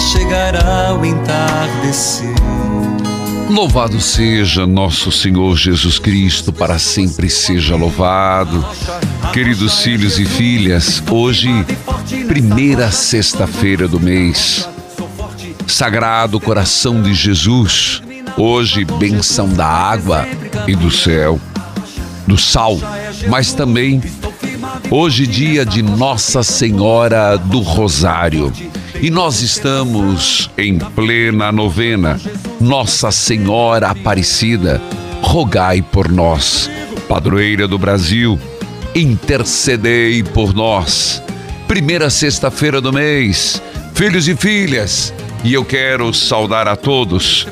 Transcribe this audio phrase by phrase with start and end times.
[0.00, 2.34] Chegará o entardecer.
[3.50, 8.64] Louvado seja nosso Senhor Jesus Cristo, para sempre seja louvado.
[9.32, 11.50] Queridos filhos e filhas, hoje,
[12.26, 14.68] primeira sexta-feira do mês,
[15.66, 18.02] Sagrado Coração de Jesus,
[18.36, 20.26] hoje, benção da água
[20.66, 21.38] e do céu,
[22.26, 22.78] do sal,
[23.28, 24.00] mas também
[24.90, 28.52] Hoje, dia de Nossa Senhora do Rosário.
[29.02, 32.20] E nós estamos em plena novena.
[32.60, 34.80] Nossa Senhora Aparecida,
[35.22, 36.70] rogai por nós.
[37.08, 38.38] Padroeira do Brasil,
[38.94, 41.22] intercedei por nós.
[41.66, 43.62] Primeira sexta-feira do mês,
[43.94, 47.48] filhos e filhas, e eu quero saudar a todos,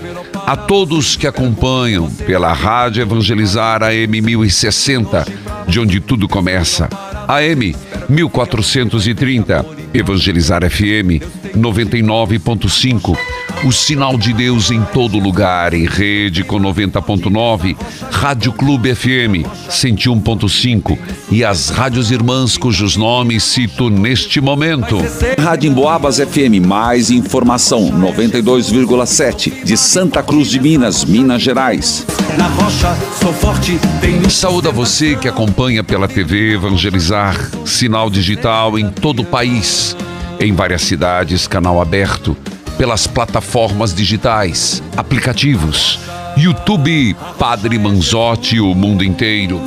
[0.46, 5.26] a todos que acompanham pela Rádio Evangelizar AM 1060,
[5.66, 6.90] de onde tudo começa.
[7.26, 7.74] AM
[8.06, 11.20] 1430, Evangelizar FM
[11.54, 13.37] 99.5.
[13.64, 17.76] O sinal de Deus em todo lugar, em rede com 90.9,
[18.08, 20.96] Rádio Clube FM 101.5
[21.30, 24.98] e as rádios irmãs cujos nomes cito neste momento.
[25.40, 32.06] Rádio Emboabas FM, mais informação, 92,7, de Santa Cruz de Minas, Minas Gerais.
[32.38, 37.36] Na rocha sou forte, tenho Saúde a você que acompanha pela TV Evangelizar,
[37.66, 39.96] sinal digital em todo o país,
[40.38, 42.36] em várias cidades, canal aberto,
[42.78, 45.98] pelas plataformas digitais, aplicativos,
[46.36, 49.60] YouTube, Padre Manzotti, o mundo inteiro.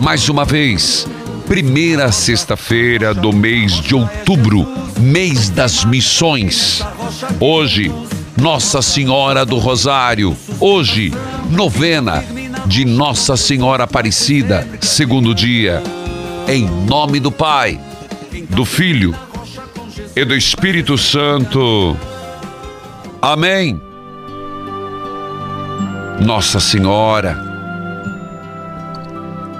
[0.00, 1.04] Mais uma vez,
[1.48, 4.66] primeira sexta-feira do mês de outubro,
[5.00, 6.80] mês das missões.
[7.40, 7.92] Hoje,
[8.40, 10.36] Nossa Senhora do Rosário.
[10.60, 11.12] Hoje,
[11.50, 12.24] novena
[12.66, 15.82] de Nossa Senhora Aparecida, segundo dia.
[16.46, 17.80] Em nome do Pai,
[18.50, 19.12] do Filho
[20.14, 22.13] e do Espírito Santo.
[23.26, 23.80] Amém.
[26.20, 27.42] Nossa Senhora,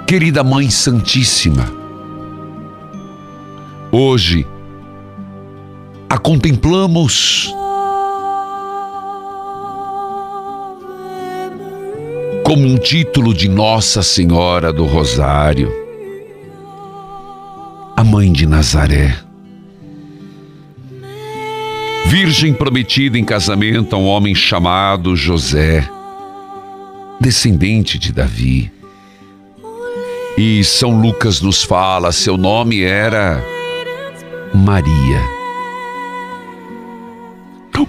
[0.07, 1.73] querida Mãe Santíssima,
[3.91, 4.47] hoje
[6.11, 7.51] a contemplamos
[12.45, 15.73] como um título de Nossa Senhora do Rosário,
[17.97, 19.17] a Mãe de Nazaré.
[22.17, 25.85] Virgem prometida em casamento a um homem chamado José,
[27.21, 28.71] descendente de Davi.
[30.39, 33.45] E São Lucas nos fala, seu nome era
[34.55, 35.21] Maria.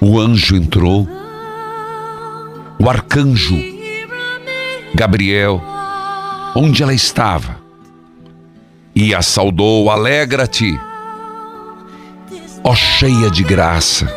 [0.02, 1.08] O anjo entrou,
[2.80, 3.56] o arcanjo
[4.96, 5.62] Gabriel,
[6.56, 7.60] onde ela estava,
[8.96, 10.76] e a saudou: Alegra-te,
[12.68, 14.12] ó cheia de graça,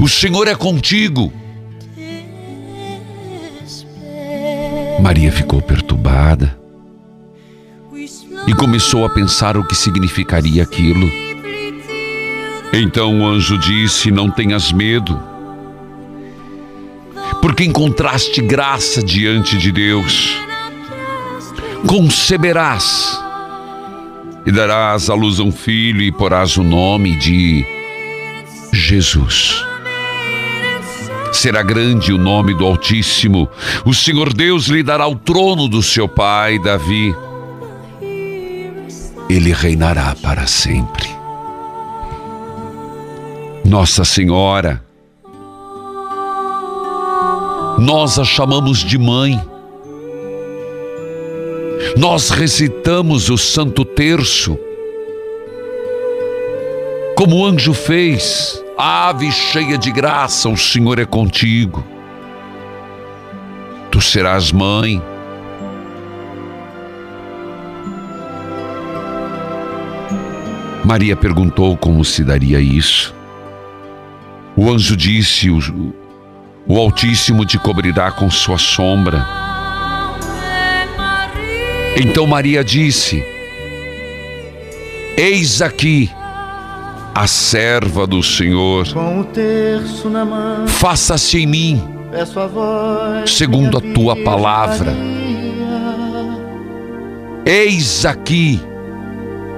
[0.00, 1.30] o Senhor é contigo.
[4.98, 6.58] Maria ficou perturbada
[8.46, 11.06] e começou a pensar o que significaria aquilo.
[12.72, 15.20] Então o anjo disse: Não tenhas medo,
[17.42, 20.34] porque encontraste graça diante de Deus.
[21.86, 23.19] Conceberás
[24.46, 27.64] e darás à luz um filho e porás o nome de
[28.72, 29.64] Jesus.
[31.32, 33.48] Será grande o nome do Altíssimo.
[33.84, 37.14] O Senhor Deus lhe dará o trono do seu pai Davi
[39.32, 41.08] ele reinará para sempre.
[43.64, 44.82] Nossa Senhora,
[47.78, 49.40] nós a chamamos de mãe.
[51.96, 54.58] Nós recitamos o Santo Terço,
[57.16, 61.84] como o anjo fez, ave cheia de graça, o Senhor é contigo.
[63.90, 65.02] Tu serás mãe
[70.90, 73.14] Maria perguntou como se daria isso.
[74.56, 75.94] O anjo disse: o,
[76.66, 79.39] o Altíssimo te cobrirá com sua sombra.
[81.96, 83.24] Então Maria disse:
[85.16, 86.10] Eis aqui
[87.14, 88.86] a serva do Senhor.
[90.66, 91.82] Faça-se em mim,
[93.26, 94.94] segundo a tua palavra.
[97.44, 98.60] Eis aqui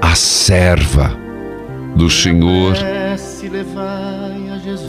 [0.00, 1.16] a serva
[1.94, 2.74] do Senhor.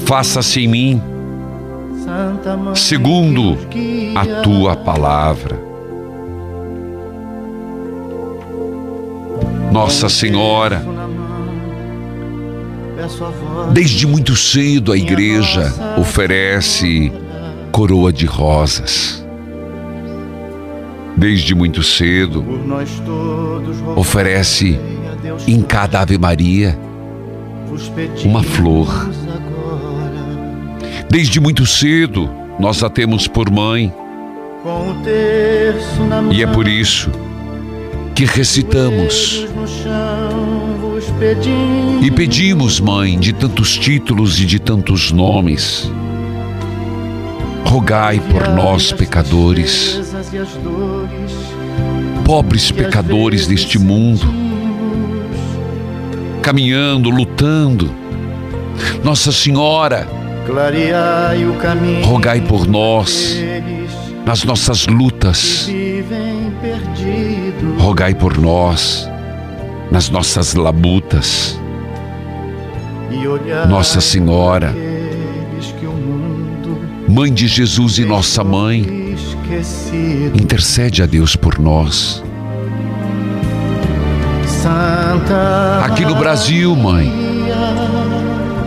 [0.05, 1.01] Faça-se em mim,
[2.75, 3.57] segundo
[4.15, 5.72] a tua palavra.
[9.73, 10.85] Nossa Senhora,
[13.73, 17.11] desde muito cedo a igreja oferece
[17.71, 19.25] coroa de rosas.
[21.17, 22.45] Desde muito cedo
[23.95, 24.79] oferece
[25.47, 26.77] em cada Ave Maria
[28.23, 29.09] uma flor.
[31.09, 32.29] Desde muito cedo
[32.59, 33.91] nós a temos por mãe.
[36.31, 37.09] E é por isso
[38.15, 39.45] que recitamos
[42.01, 45.91] e pedimos, mãe, de tantos títulos e de tantos nomes.
[47.65, 49.99] Rogai por nós, pecadores,
[52.25, 54.43] pobres pecadores deste mundo
[56.43, 57.89] caminhando, lutando.
[59.01, 60.05] Nossa Senhora,
[62.03, 63.37] rogai por nós
[64.25, 65.69] nas nossas lutas.
[67.79, 69.09] Rogai por nós
[69.91, 71.59] nas nossas labutas.
[73.69, 74.73] Nossa Senhora,
[77.07, 79.15] Mãe de Jesus e nossa mãe,
[80.33, 82.23] intercede a Deus por nós.
[85.83, 87.11] Aqui no Brasil, mãe,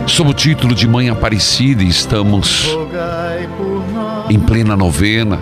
[0.05, 2.69] sob o título de Mãe Aparecida, estamos
[4.29, 5.39] em plena novena.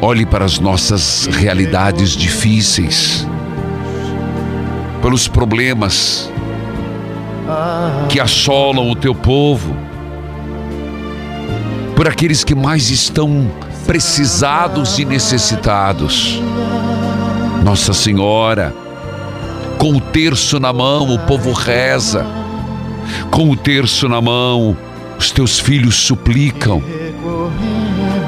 [0.00, 3.26] Olhe para as nossas realidades difíceis,
[5.00, 6.30] pelos problemas
[8.08, 9.74] que assolam o teu povo,
[11.94, 13.50] por aqueles que mais estão
[13.86, 16.40] precisados e necessitados.
[17.64, 18.74] Nossa Senhora.
[19.78, 22.26] Com o terço na mão, o povo reza.
[23.30, 24.76] Com o terço na mão,
[25.18, 26.82] os teus filhos suplicam.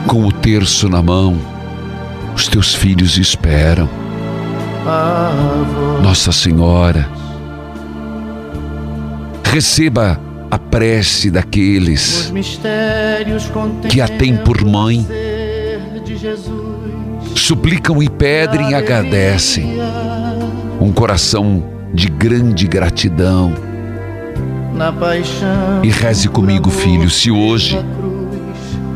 [0.07, 1.39] Com o terço na mão,
[2.39, 3.89] os teus filhos esperam.
[6.01, 7.09] Nossa Senhora,
[9.43, 12.33] receba a prece daqueles
[13.91, 15.05] que a têm por mãe
[17.35, 19.77] suplicam e pedem e agradecem.
[20.81, 23.53] Um coração de grande gratidão.
[25.83, 27.77] E reze comigo, filho, se hoje,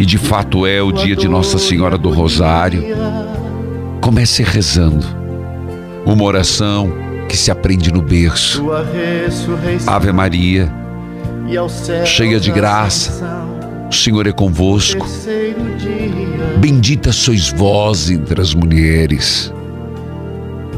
[0.02, 2.82] e de fato é o dia de Nossa Senhora do Rosário,
[4.00, 5.06] comece rezando.
[6.04, 6.92] Uma oração
[7.28, 8.64] que se aprende no berço.
[9.86, 10.68] Ave Maria,
[12.04, 13.46] cheia de graça
[13.88, 15.06] o Senhor é convosco.
[16.58, 19.54] Bendita sois vós entre as mulheres,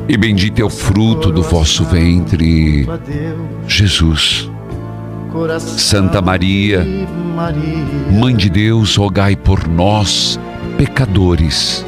[0.06, 2.86] e bendito é o fruto do vosso ventre,
[3.66, 4.50] Jesus.
[5.58, 6.86] Santa Maria,
[8.12, 10.38] Mãe de Deus, rogai por nós,
[10.78, 11.84] pecadores,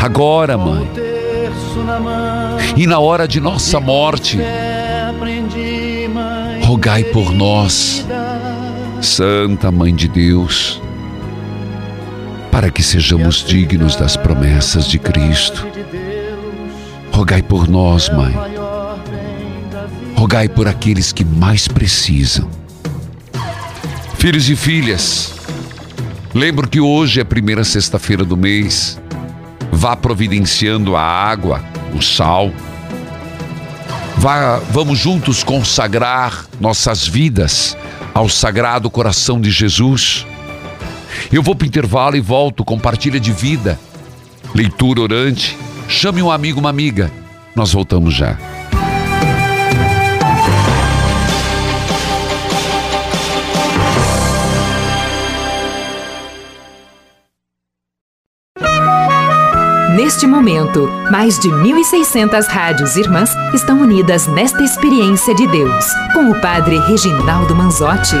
[0.00, 0.88] agora, Mãe,
[2.76, 4.38] e na hora de nossa morte,
[6.62, 8.06] rogai por nós.
[9.02, 10.80] Santa Mãe de Deus,
[12.52, 15.66] para que sejamos dignos das promessas de Cristo.
[17.10, 18.34] Rogai por nós, Mãe.
[20.14, 22.48] Rogai por aqueles que mais precisam.
[24.26, 25.34] Filhos e filhas,
[26.34, 29.00] lembro que hoje é a primeira sexta-feira do mês.
[29.70, 31.64] Vá providenciando a água,
[31.94, 32.50] o sal.
[34.16, 37.78] Vá, vamos juntos consagrar nossas vidas
[38.12, 40.26] ao Sagrado Coração de Jesus.
[41.32, 43.78] Eu vou para o intervalo e volto, compartilha de vida,
[44.52, 45.56] leitura orante,
[45.88, 47.12] chame um amigo, uma amiga
[47.54, 48.36] Nós voltamos já.
[59.96, 66.38] Neste momento, mais de 1.600 rádios irmãs estão unidas nesta experiência de Deus, com o
[66.38, 68.16] Padre Reginaldo Manzotti.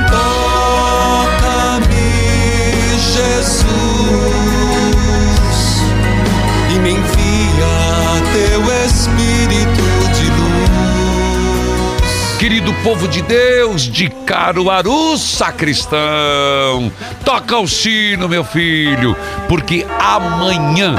[12.86, 16.92] Povo de Deus, de Caruaru, sacristão,
[17.24, 19.16] toca o sino, meu filho,
[19.48, 20.94] porque amanhã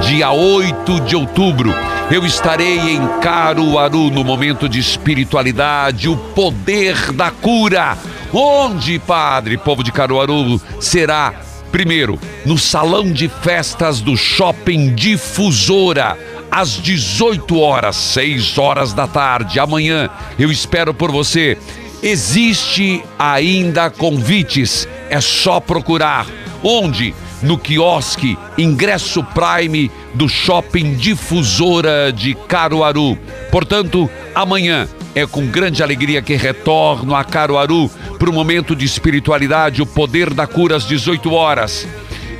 [0.00, 1.72] dia 8 de outubro,
[2.10, 7.96] eu estarei em Caruaru no momento de espiritualidade, o poder da cura.
[8.32, 11.32] Onde, Padre, povo de Caruaru, será
[11.70, 16.18] primeiro no salão de festas do Shopping Difusora.
[16.50, 21.58] Às 18 horas, 6 horas da tarde, amanhã, eu espero por você.
[22.02, 26.26] Existe ainda convites, é só procurar.
[26.62, 27.14] Onde?
[27.42, 33.16] no quiosque Ingresso Prime do Shopping Difusora de Caruaru.
[33.50, 39.82] Portanto, amanhã é com grande alegria que retorno a Caruaru para o momento de espiritualidade,
[39.82, 41.86] o poder da cura às 18 horas.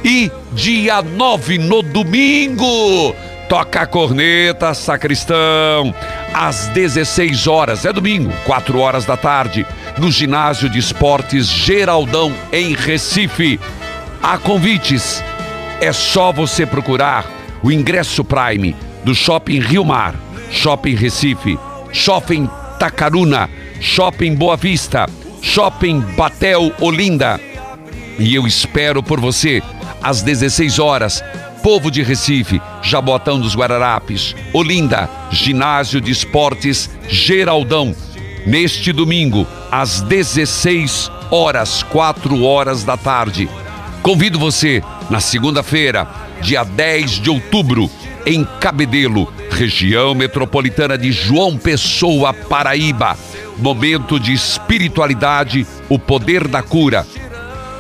[0.05, 3.15] E dia 9, no domingo,
[3.49, 5.95] toca a corneta, sacristão,
[6.35, 12.75] às 16 horas, é domingo, 4 horas da tarde, no ginásio de esportes Geraldão, em
[12.75, 13.59] Recife.
[14.23, 15.25] Há convites.
[15.81, 17.25] É só você procurar
[17.63, 20.15] o ingresso Prime do Shopping Rio Mar,
[20.51, 21.59] Shopping Recife,
[21.91, 23.49] Shopping Tacaruna,
[23.81, 25.07] Shopping Boa Vista,
[25.41, 27.41] Shopping Batel Olinda.
[28.19, 29.63] E eu espero por você
[30.03, 31.23] às 16 horas.
[31.63, 37.95] Povo de Recife, Jabotão dos Guararapes, Olinda, Ginásio de Esportes Geraldão.
[38.47, 43.49] Neste domingo, às 16 horas, 4 horas da tarde.
[44.03, 46.09] Convido você na segunda-feira,
[46.41, 47.91] dia 10 de outubro,
[48.25, 53.17] em Cabedelo, região metropolitana de João Pessoa, Paraíba.
[53.59, 57.07] Momento de espiritualidade, o poder da cura.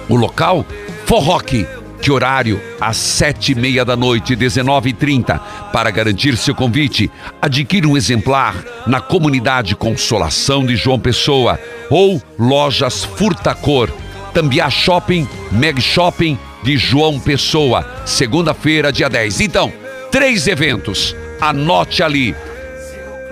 [0.08, 0.66] O local?
[1.06, 1.66] Forroque.
[2.11, 2.61] Horário?
[2.81, 5.41] Às sete e meia da noite, 19h30.
[5.73, 7.11] Para garantir seu convite,
[7.41, 8.55] adquira um exemplar
[8.87, 11.59] na comunidade Consolação de João Pessoa
[11.91, 13.91] ou lojas Furtacor
[14.33, 19.41] Tambiá Shopping, Meg Shopping de João Pessoa, segunda-feira, dia 10.
[19.41, 19.73] Então,
[20.12, 21.15] três eventos.
[21.41, 22.37] Anote ali.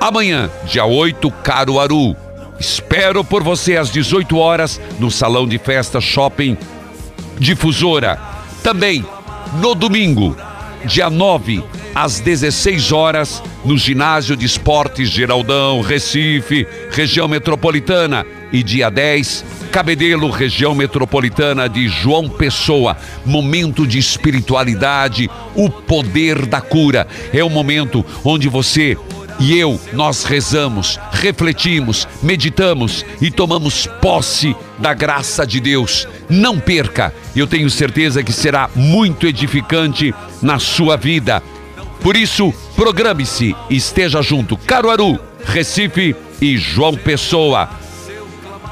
[0.01, 2.17] Amanhã, dia 8, Caruaru.
[2.59, 6.57] Espero por você às 18 horas no Salão de Festa Shopping
[7.39, 8.36] Difusora.
[8.67, 9.07] Também
[9.61, 10.37] no domingo,
[10.85, 11.63] dia 9,
[11.95, 18.27] às 16 horas, no Ginásio de Esportes Geraldão, Recife, região metropolitana.
[18.53, 22.97] E dia 10, Cabedelo, região metropolitana de João Pessoa.
[23.25, 27.07] Momento de espiritualidade, o poder da cura.
[27.33, 28.97] É o momento onde você
[29.39, 36.09] e eu, nós rezamos, refletimos, meditamos e tomamos posse da graça de Deus.
[36.29, 41.43] Não perca, eu tenho certeza que será muito edificante na sua vida.
[42.01, 44.57] Por isso, programe-se e esteja junto.
[44.57, 47.69] Caruaru, Recife e João Pessoa.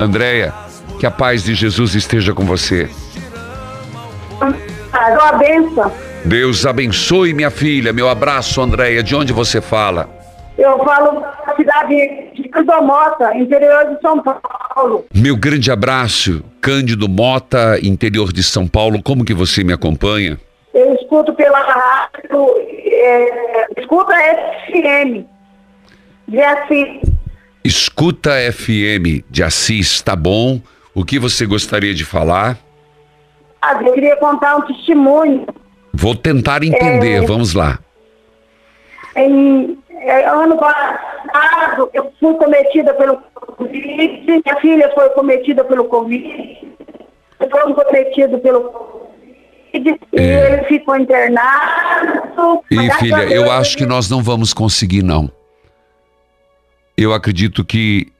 [0.00, 0.54] Andréia,
[0.98, 2.88] que a paz de Jesus esteja com você.
[4.92, 5.92] a benção.
[6.24, 7.92] Deus abençoe minha filha.
[7.92, 9.02] Meu abraço, Andréia.
[9.02, 10.23] De onde você fala?
[10.64, 11.94] Eu falo da cidade
[12.34, 15.04] de Cândido Mota, interior de São Paulo.
[15.14, 19.02] Meu grande abraço, Cândido Mota, interior de São Paulo.
[19.02, 20.40] Como que você me acompanha?
[20.72, 22.46] Eu escuto pela rádio,
[22.82, 24.14] é, escuta
[24.66, 25.24] FM,
[26.26, 27.00] de Assis.
[27.62, 30.60] Escuta FM de Assis, tá bom?
[30.94, 32.56] O que você gostaria de falar?
[33.60, 35.46] Ah, eu queria contar um testemunho.
[35.92, 37.26] Vou tentar entender, É.
[37.26, 37.78] vamos lá.
[39.16, 39.78] Em
[40.10, 46.68] ano passado, eu fui cometida pelo Covid, minha filha foi cometida pelo Covid,
[47.40, 50.52] eu fui cometido pelo Covid, e É.
[50.54, 52.62] ele ficou internado.
[52.70, 55.30] E filha, eu acho que nós não vamos conseguir, não.
[56.96, 58.12] Eu acredito que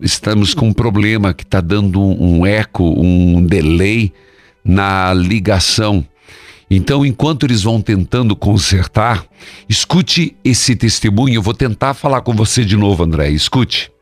[0.00, 4.12] estamos com um problema que está dando um eco, um delay
[4.64, 6.04] na ligação.
[6.70, 9.24] Então, enquanto eles vão tentando consertar,
[9.68, 11.36] escute esse testemunho.
[11.36, 13.28] Eu vou tentar falar com você de novo, André.
[13.28, 13.92] Escute.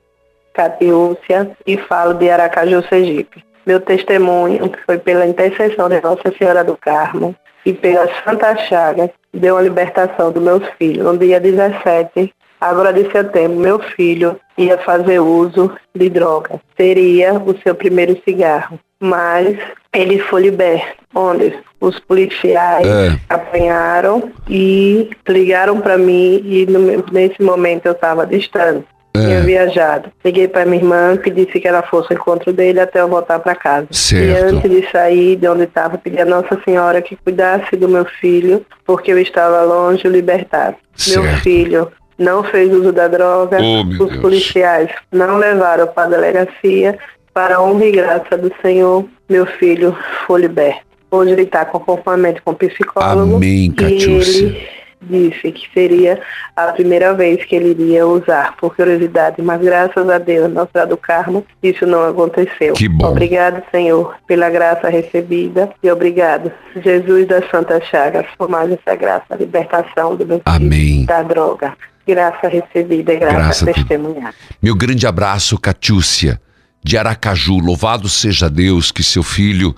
[0.55, 3.43] Catiúcia e falo de Aracaju, Sergipe.
[3.67, 9.57] Meu testemunho foi pela intercessão de Nossa Senhora do Carmo e pela Santa Chaga, deu
[9.57, 15.19] a libertação dos meus filhos no dia 17, Agora, de setembro, meu filho ia fazer
[15.19, 16.61] uso de droga.
[16.77, 18.79] Seria o seu primeiro cigarro.
[19.01, 19.59] Mas
[19.95, 21.03] ele foi liberto.
[21.15, 23.19] Onde os policiais É.
[23.29, 28.85] apanharam e ligaram para mim e no- nesse momento eu estava distante.
[29.15, 30.11] Tinha viajado.
[30.25, 33.39] Liguei para minha irmã, que disse que ela fosse ao encontro dele até eu voltar
[33.41, 33.87] para casa.
[33.91, 34.45] E Certo.
[34.57, 38.65] antes de sair de onde estava, pedi a Nossa Senhora que cuidasse do meu filho,
[38.87, 40.77] porque eu estava longe, o libertado.
[41.09, 41.43] Meu Certo.
[41.43, 43.59] filho não fez uso da droga.
[43.61, 44.17] Oh, meu Os Deus.
[44.23, 46.99] policiais não levaram para a delegacia.
[47.35, 49.97] Para a honra e graça do Senhor, meu filho
[50.27, 50.81] foi liberto.
[51.11, 53.37] Hoje ele está com acompanhamento com psicólogo.
[53.37, 54.47] Amém, E Catiúcia.
[54.47, 54.69] ele
[55.03, 56.21] disse que seria
[56.57, 60.89] a primeira vez que ele iria usar por curiosidade, mas graças a Deus, Nossa Senhora
[60.91, 62.75] do Carmo, isso não aconteceu.
[62.75, 63.09] Que bom.
[63.11, 69.25] Obrigado, Senhor, pela graça recebida e obrigado, Jesus das Santas Chagas, por mais essa graça,
[69.31, 71.05] a libertação do meu filho Amém.
[71.05, 71.75] da droga.
[72.07, 74.35] Graça recebida e graça, Graça testemunhada.
[74.63, 76.41] Meu grande abraço, Catiúcia,
[76.83, 77.59] de Aracaju.
[77.59, 79.75] Louvado seja Deus que seu filho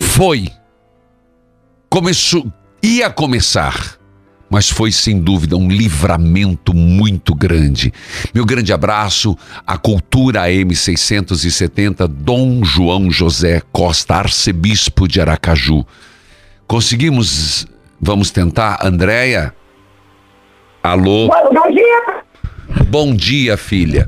[0.00, 0.48] foi,
[1.88, 2.50] começou,
[2.82, 3.98] ia começar,
[4.50, 7.92] mas foi sem dúvida um livramento muito grande.
[8.34, 15.84] Meu grande abraço à Cultura M670, Dom João José Costa, arcebispo de Aracaju.
[16.66, 17.66] Conseguimos,
[18.00, 19.54] vamos tentar, Andréia?
[20.82, 21.28] Alô?
[21.28, 22.24] Bom, bom dia,
[22.88, 24.06] Bom dia, filha.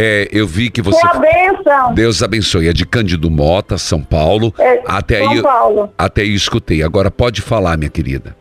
[0.00, 1.00] É, eu vi que você.
[1.00, 1.92] sua bênção.
[1.92, 2.68] Deus abençoe.
[2.68, 4.54] É de Cândido Mota, São Paulo.
[4.56, 5.92] É, até São aí, Paulo.
[5.98, 6.84] até aí eu escutei.
[6.84, 8.36] Agora pode falar, minha querida.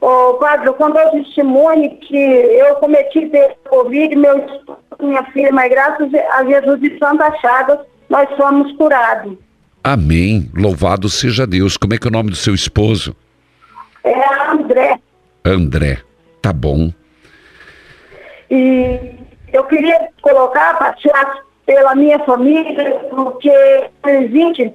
[0.00, 3.30] Ô, padre, quando eu testemunho que eu cometi
[3.68, 9.36] Covid, meu esposo, minha filha, mas graças a Jesus de Santa Chagas, nós fomos curados.
[9.84, 10.50] Amém.
[10.54, 11.76] Louvado seja Deus.
[11.76, 13.14] Como é que é o nome do seu esposo?
[14.02, 14.98] É André.
[15.44, 15.98] André.
[16.40, 16.90] Tá bom.
[18.50, 19.18] E
[19.52, 23.52] eu queria colocar tirar pela minha família, porque
[24.06, 24.72] em 20,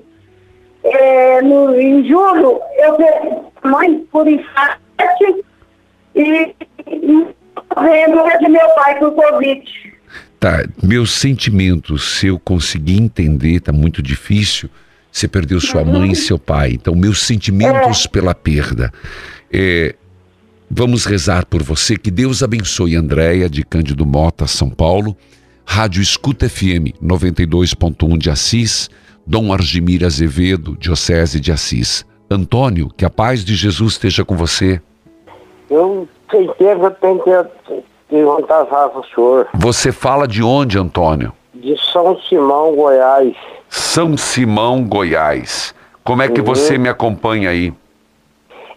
[0.83, 3.29] é, no, em julho, eu perdi
[3.63, 5.43] a mãe por infarto
[6.15, 6.55] e
[6.87, 7.27] em
[7.75, 9.63] novembro de meu pai por Covid.
[10.39, 10.63] Tá.
[10.83, 14.69] Meus sentimentos, se eu conseguir entender, tá muito difícil.
[15.11, 16.71] Você perdeu sua mãe e seu pai.
[16.73, 18.91] Então, meus sentimentos pela perda.
[19.51, 19.95] É,
[20.75, 21.95] vamos rezar por você.
[21.97, 25.15] Que Deus abençoe Andréia de Cândido Mota, São Paulo.
[25.65, 28.89] Rádio Escuta FM 92.1 de Assis.
[29.25, 32.05] Dom Argimir Azevedo, Diocese de Assis.
[32.29, 34.81] Antônio, que a paz de Jesus esteja com você.
[35.69, 39.47] Eu sem tempo eu tenho que perguntar para o senhor.
[39.53, 41.31] Você fala de onde, Antônio?
[41.53, 43.33] De São Simão, Goiás.
[43.69, 45.73] São Simão, Goiás.
[46.03, 46.45] Como é que Uhum.
[46.47, 47.73] você me acompanha aí?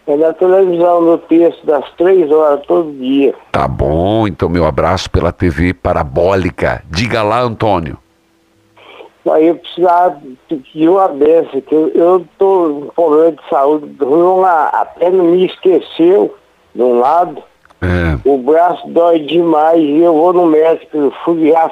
[0.07, 3.35] É na televisão no texto das três horas todo dia.
[3.51, 6.81] Tá bom, então meu abraço pela TV parabólica.
[6.89, 7.97] Diga lá, Antônio.
[9.31, 10.17] Aí eu precisava
[10.49, 16.35] de uma benção, que eu, tô com problema de saúde, uma, a perna me esqueceu
[16.73, 17.43] de um lado,
[17.81, 21.69] É, o braço dói demais e eu vou no médico, eu fui, já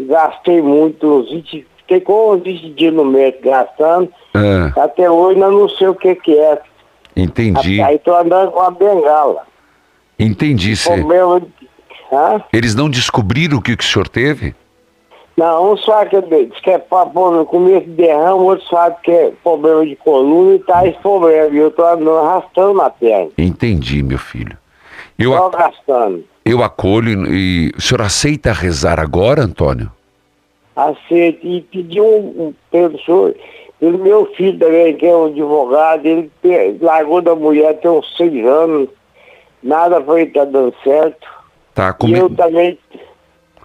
[0.00, 5.40] gastei muito, uns 20, fiquei com uns 20 dias no médico gastando, é, até hoje
[5.40, 6.60] eu não sei o que que é.
[7.16, 7.80] Entendi.
[7.82, 9.42] Aí tô andando com a bengala.
[10.18, 10.76] Entendi.
[10.76, 10.96] Cê...
[10.96, 11.02] De...
[12.12, 12.42] Hã?
[12.52, 14.54] Eles não descobriram o que, que o senhor teve?
[15.36, 19.32] Não, um só que diz que é problema começo de derrame, outro sabe que é
[19.42, 21.48] problema de coluna e tá esse problema.
[21.48, 23.30] E eu tô andando arrastando na perna.
[23.38, 24.56] Entendi, meu filho.
[25.18, 26.24] Eu, Só a- gastando.
[26.44, 29.90] eu acolho e, e o senhor aceita rezar agora, Antônio?
[30.76, 31.46] Aceito.
[31.46, 32.04] E pedi um,
[32.48, 33.34] um pelo senhor,
[33.82, 36.30] pelo meu filho também, que é um advogado, ele
[36.80, 38.88] largou da mulher tem uns seis anos,
[39.60, 41.26] nada foi tá dando certo.
[41.74, 42.78] Tá, E como é- eu também.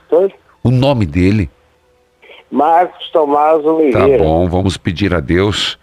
[0.09, 0.27] Tô-
[0.63, 1.47] o nome dele?
[2.49, 4.23] Marcos Tomás Tá Oliveira.
[4.23, 5.77] bom, vamos pedir a Deus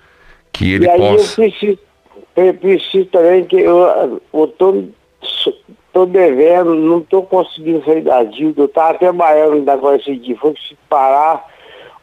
[0.52, 1.40] que ele e aí possa.
[1.40, 1.78] eu preciso,
[2.34, 4.82] eu preciso também que eu, eu tô,
[5.92, 10.54] tô devendo, não tô conseguindo sair da dívida, eu tava trabalhando agora esse dia, foi
[10.66, 11.53] se parar,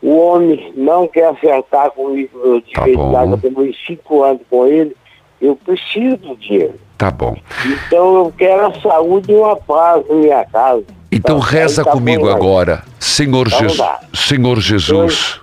[0.01, 3.11] o homem não quer acertar comigo Tá direito, bom.
[3.11, 4.95] lá, eu cinco anos com ele,
[5.39, 6.73] eu preciso do dinheiro.
[6.97, 7.35] Tá bom.
[7.65, 10.83] Então eu quero a saúde e uma paz na minha casa.
[11.11, 12.83] Então Tá, reza tá comigo agora.
[12.99, 13.99] Senhor, Jesus, lá.
[14.13, 15.41] Senhor Jesus,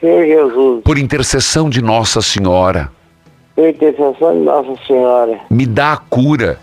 [0.00, 2.90] Senhor Jesus, por intercessão de Nossa Senhora,
[3.54, 6.58] por intercessão de Nossa Senhora, me dá a cura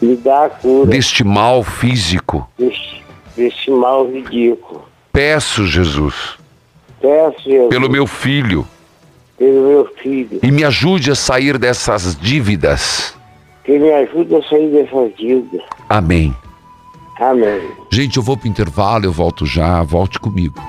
[0.00, 2.46] me dá a cura deste mal físico.
[2.58, 3.02] deste,
[3.36, 4.84] deste mal ridículo.
[5.12, 6.38] Peço, Jesus,
[7.00, 8.66] Peço, Jesus, pelo meu filho,
[9.38, 13.14] pelo meu filho, e me ajude a sair dessas dívidas.
[13.64, 15.62] que me ajude a sair dessas dívidas.
[15.88, 16.34] Amém.
[17.18, 17.60] Amém.
[17.90, 20.60] Gente, eu vou pro intervalo, eu volto já, volte comigo.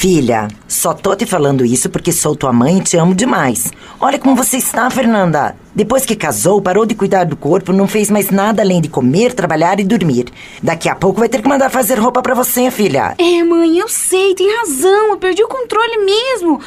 [0.00, 3.72] Filha, só tô te falando isso porque sou tua mãe e te amo demais.
[3.98, 5.56] Olha como você está, Fernanda.
[5.74, 9.32] Depois que casou, parou de cuidar do corpo, não fez mais nada além de comer,
[9.32, 10.26] trabalhar e dormir.
[10.62, 13.16] Daqui a pouco vai ter que mandar fazer roupa para você, filha.
[13.18, 15.08] É, mãe, eu sei, tem razão.
[15.08, 16.60] Eu perdi o controle mesmo.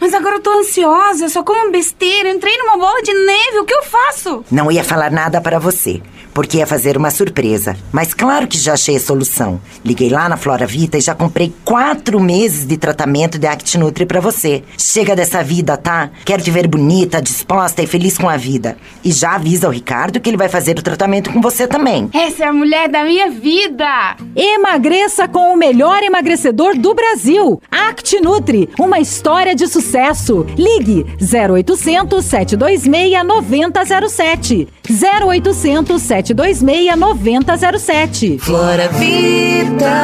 [0.00, 3.74] Mas agora eu tô ansiosa, só como besteira, entrei numa bola de neve, o que
[3.74, 4.44] eu faço?
[4.48, 6.00] Não ia falar nada para você,
[6.38, 7.76] porque ia fazer uma surpresa.
[7.90, 9.60] Mas claro que já achei a solução.
[9.84, 14.20] Liguei lá na Flora Vita e já comprei quatro meses de tratamento de ActiNutri para
[14.20, 14.62] você.
[14.78, 16.10] Chega dessa vida, tá?
[16.24, 18.76] Quero te ver bonita, disposta e feliz com a vida.
[19.02, 22.08] E já avisa ao Ricardo que ele vai fazer o tratamento com você também.
[22.14, 24.16] Essa é a mulher da minha vida!
[24.36, 27.60] Emagreça com o melhor emagrecedor do Brasil.
[27.68, 30.46] ActiNutri, uma história de sucesso.
[30.56, 34.68] Ligue 0800 726 9007.
[34.88, 36.62] 0800 726
[36.96, 38.38] 9007.
[38.38, 39.94] Flora Vida.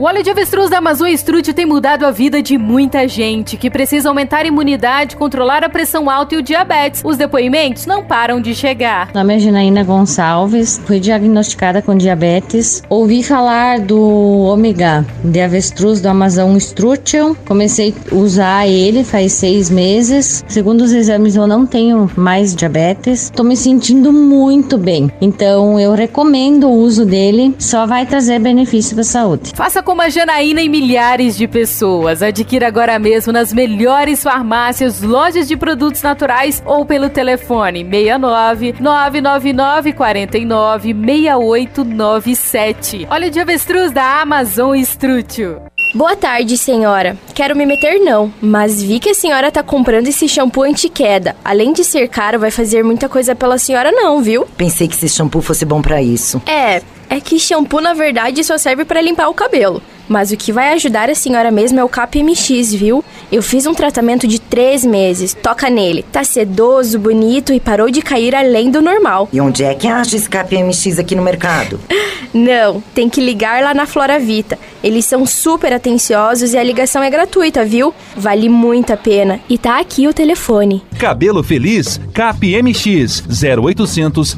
[0.00, 3.68] O óleo de avestruz da Amazon Estrute tem mudado a vida de muita gente que
[3.68, 7.02] precisa aumentar a imunidade, controlar a pressão alta e o diabetes.
[7.04, 9.10] Os depoimentos não param de chegar.
[9.12, 12.82] Meu nome é Janaína Gonçalves, fui diagnosticada com diabetes.
[12.88, 17.34] Ouvi falar do ômega de avestruz do Amazon Strution.
[17.44, 20.42] Comecei a usar ele faz seis meses.
[20.48, 23.24] Segundo os exames, eu não tenho mais diabetes.
[23.24, 25.12] Estou me sentindo muito bem.
[25.20, 27.54] Então, eu recomendo o uso dele.
[27.58, 29.52] Só vai trazer benefício para a saúde.
[29.54, 32.22] Faça como a Janaína e milhares de pessoas.
[32.22, 39.92] Adquira agora mesmo nas melhores farmácias, lojas de produtos naturais ou pelo telefone 69 999
[39.92, 43.08] 49 6897.
[43.10, 45.56] Óleo de avestruz da Amazon Estrútil.
[45.92, 47.16] Boa tarde, senhora.
[47.34, 51.34] Quero me meter não, mas vi que a senhora tá comprando esse shampoo anti-queda.
[51.44, 54.46] Além de ser caro, vai fazer muita coisa pela senhora não, viu?
[54.56, 56.40] Pensei que esse shampoo fosse bom para isso.
[56.46, 59.82] É, é que shampoo na verdade só serve para limpar o cabelo.
[60.10, 63.04] Mas o que vai ajudar a senhora mesmo é o KPMX, viu?
[63.30, 65.34] Eu fiz um tratamento de três meses.
[65.40, 66.04] Toca nele.
[66.10, 69.28] Tá sedoso, bonito e parou de cair além do normal.
[69.32, 71.78] E onde é que acha esse KPMX aqui no mercado?
[72.34, 74.58] Não, tem que ligar lá na Flora Vita.
[74.82, 77.94] Eles são super atenciosos e a ligação é gratuita, viu?
[78.16, 79.38] Vale muito a pena.
[79.48, 80.82] E tá aqui o telefone.
[80.98, 84.36] Cabelo Feliz, KPMX 0800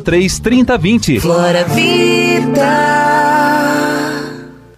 [0.00, 1.18] 003 3020.
[1.18, 2.62] Flora Vida.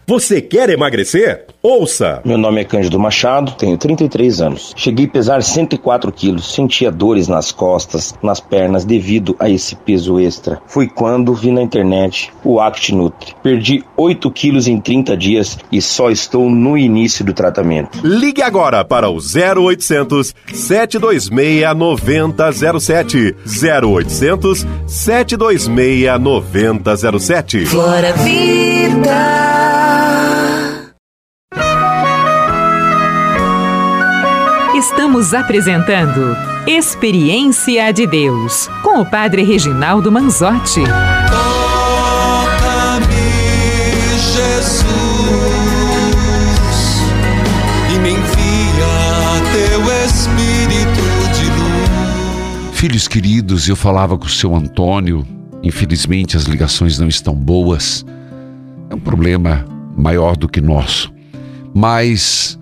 [0.07, 1.47] Você quer emagrecer?
[1.63, 2.21] Ouça!
[2.27, 4.75] Meu nome é Cândido Machado, tenho 33 anos.
[4.77, 10.21] Cheguei a pesar 104 quilos, sentia dores nas costas, nas pernas devido a esse peso
[10.21, 10.61] extra.
[10.67, 13.35] Foi quando vi na internet o ActNutri.
[13.43, 17.99] Perdi 8 quilos em 30 dias e só estou no início do tratamento.
[18.05, 23.35] Ligue agora para o 0800 726 9007.
[23.47, 27.65] 0800 726 9007.
[27.65, 30.04] Flora Vida.
[34.85, 40.83] Estamos apresentando Experiência de Deus com o Padre Reginaldo Manzotti.
[41.31, 43.07] Toca-me,
[44.35, 44.85] Jesus,
[47.95, 51.01] e me envia teu Espírito
[51.33, 52.77] de luz.
[52.77, 55.27] Filhos queridos, eu falava com o seu Antônio.
[55.63, 58.05] Infelizmente as ligações não estão boas.
[58.91, 59.65] É um problema
[59.97, 61.11] maior do que nosso.
[61.75, 62.59] Mas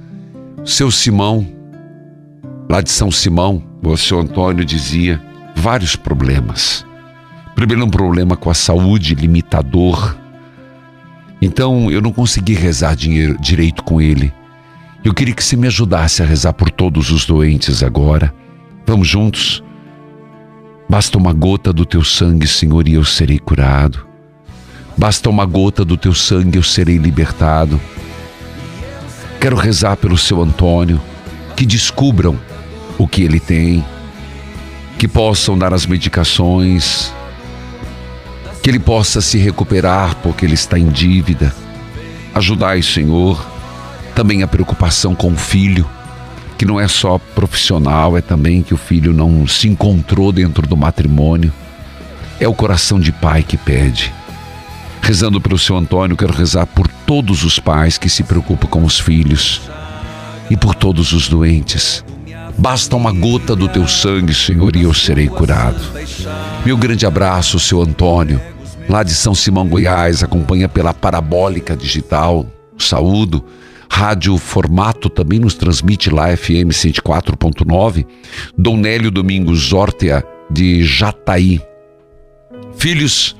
[0.64, 1.61] seu Simão,
[2.72, 5.20] lá de São Simão, o seu Antônio dizia
[5.54, 6.87] vários problemas.
[7.54, 10.16] Primeiro, um problema com a saúde, limitador.
[11.42, 14.32] Então, eu não consegui rezar dinheiro, direito com ele.
[15.04, 18.35] Eu queria que você me ajudasse a rezar por todos os doentes agora.
[18.87, 19.62] Vamos juntos?
[20.88, 24.06] Basta uma gota do teu sangue, Senhor, e eu serei curado.
[24.96, 27.78] Basta uma gota do teu sangue, eu serei libertado.
[29.38, 30.98] Quero rezar pelo seu Antônio,
[31.54, 32.40] que descubram
[33.02, 33.84] o que ele tem,
[34.96, 37.12] que possam dar as medicações,
[38.62, 41.52] que ele possa se recuperar porque ele está em dívida.
[42.32, 43.44] Ajudai, Senhor,
[44.14, 45.84] também a preocupação com o filho,
[46.56, 50.76] que não é só profissional, é também que o filho não se encontrou dentro do
[50.76, 51.52] matrimônio.
[52.38, 54.14] É o coração de pai que pede.
[55.02, 59.00] Rezando pelo seu Antônio, quero rezar por todos os pais que se preocupam com os
[59.00, 59.60] filhos
[60.48, 62.04] e por todos os doentes.
[62.58, 65.80] Basta uma gota do teu sangue, Senhor, e eu serei curado.
[66.64, 68.40] Meu grande abraço, seu Antônio,
[68.88, 72.46] lá de São Simão, Goiás, acompanha pela Parabólica Digital.
[72.78, 73.44] Saúdo.
[73.90, 78.06] Rádio Formato também nos transmite lá FM 104.9.
[78.56, 81.60] Dom Nélio Domingos Ortea de Jataí.
[82.74, 83.36] Filhos,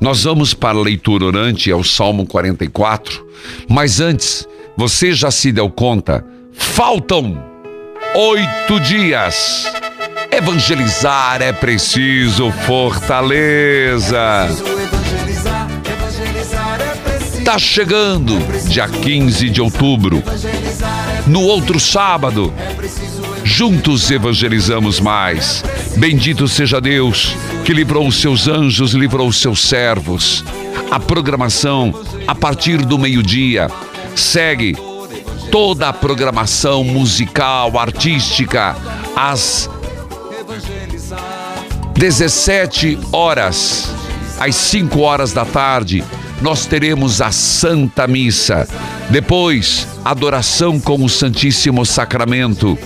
[0.00, 3.26] nós vamos para a leitura orante, é o Salmo 44.
[3.68, 4.46] Mas antes,
[4.76, 6.24] você já se deu conta?
[6.52, 7.49] Faltam
[8.14, 9.70] oito dias.
[10.30, 14.48] Evangelizar é preciso, fortaleza.
[17.44, 20.22] Tá chegando, dia 15 de outubro.
[21.26, 22.52] No outro sábado,
[23.44, 25.64] juntos evangelizamos mais.
[25.96, 30.44] Bendito seja Deus que livrou os seus anjos, livrou os seus servos.
[30.90, 31.94] A programação,
[32.26, 33.68] a partir do meio-dia,
[34.14, 34.76] segue
[35.50, 38.76] toda a programação musical, artística,
[39.16, 39.68] às
[41.94, 43.92] 17 horas,
[44.38, 46.04] às 5 horas da tarde,
[46.40, 48.66] nós teremos a Santa Missa.
[49.10, 52.78] Depois, adoração com o Santíssimo Sacramento.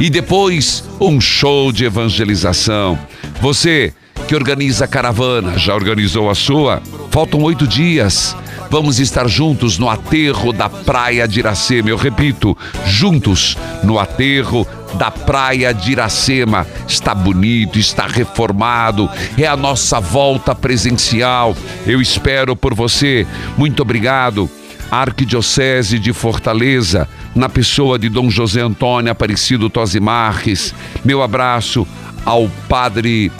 [0.00, 2.98] E depois, um show de evangelização.
[3.40, 3.92] Você
[4.26, 6.82] que organiza caravana, já organizou a sua?
[7.10, 8.34] Faltam oito dias.
[8.70, 11.88] Vamos estar juntos no aterro da Praia de Iracema.
[11.88, 16.66] Eu repito, juntos no aterro da Praia de Iracema.
[16.86, 21.56] Está bonito, está reformado, é a nossa volta presencial.
[21.86, 23.26] Eu espero por você.
[23.56, 24.50] Muito obrigado.
[24.90, 30.72] Arquidiocese de Fortaleza, na pessoa de Dom José Antônio Aparecido Tosi Marques.
[31.04, 31.86] Meu abraço
[32.24, 33.32] ao Padre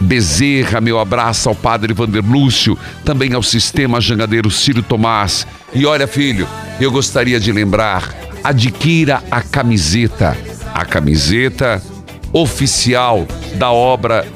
[0.00, 5.46] Bezerra, meu abraço ao Padre Vanderlúcio, também ao Sistema Jangadeiro Ciro Tomás.
[5.74, 6.46] E olha, filho,
[6.80, 10.36] eu gostaria de lembrar: adquira a camiseta,
[10.74, 11.82] a camiseta
[12.32, 14.26] oficial da obra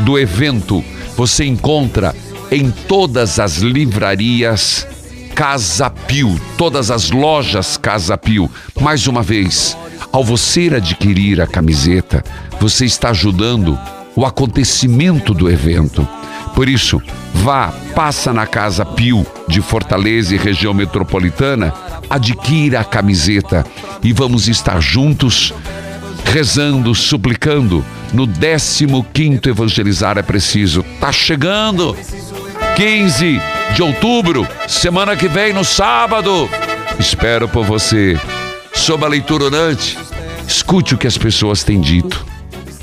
[0.00, 0.84] do evento.
[1.16, 2.14] Você encontra
[2.50, 4.86] em todas as livrarias
[5.34, 8.50] Casa Pio, todas as lojas Casa Pio.
[8.80, 9.76] Mais uma vez,
[10.12, 12.22] ao você adquirir a camiseta,
[12.60, 13.78] você está ajudando
[14.20, 16.06] o acontecimento do evento.
[16.54, 17.00] Por isso,
[17.32, 21.72] vá, passa na Casa Pio de Fortaleza e região metropolitana,
[22.10, 23.64] adquira a camiseta
[24.02, 25.54] e vamos estar juntos
[26.22, 30.84] rezando, suplicando no 15 Evangelizar é Preciso.
[31.00, 31.96] Tá chegando!
[32.76, 33.40] 15
[33.74, 36.46] de outubro, semana que vem, no sábado.
[36.98, 38.20] Espero por você.
[38.74, 39.96] Sob a leitura orante,
[40.46, 42.29] escute o que as pessoas têm dito.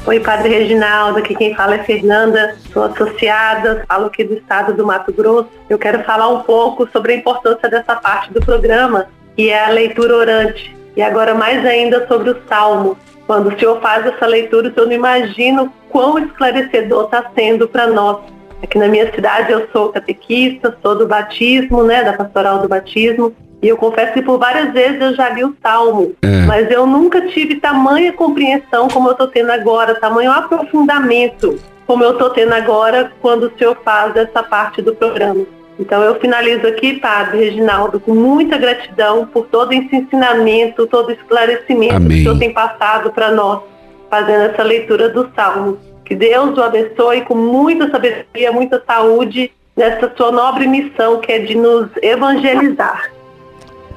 [0.07, 4.85] Oi, Padre Reginaldo, aqui quem fala é Fernanda, sou associada, falo aqui do estado do
[4.85, 5.49] Mato Grosso.
[5.69, 9.69] Eu quero falar um pouco sobre a importância dessa parte do programa, que é a
[9.69, 10.73] leitura orante.
[10.95, 12.97] E agora mais ainda sobre o Salmo.
[13.25, 18.19] Quando o senhor faz essa leitura, eu não imagino quão esclarecedor está sendo para nós.
[18.63, 23.35] Aqui na minha cidade eu sou catequista, sou do batismo, né, da pastoral do batismo.
[23.61, 26.45] E eu confesso que por várias vezes eu já li o Salmo, é.
[26.45, 32.11] mas eu nunca tive tamanha compreensão como eu estou tendo agora, tamanho aprofundamento como eu
[32.11, 35.45] estou tendo agora quando o senhor faz essa parte do programa.
[35.79, 41.21] Então eu finalizo aqui, Padre Reginaldo, com muita gratidão por todo esse ensinamento, todo esse
[41.21, 42.09] esclarecimento Amém.
[42.09, 43.61] que o senhor tem passado para nós,
[44.09, 45.77] fazendo essa leitura do Salmo.
[46.03, 51.39] Que Deus o abençoe com muita sabedoria, muita saúde nessa sua nobre missão que é
[51.39, 53.11] de nos evangelizar.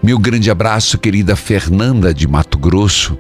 [0.03, 3.19] Meu grande abraço, querida Fernanda de Mato Grosso.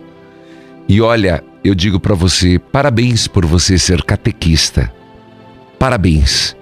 [0.88, 4.90] E olha, eu digo para você, parabéns por você ser catequista.
[5.78, 6.56] Parabéns.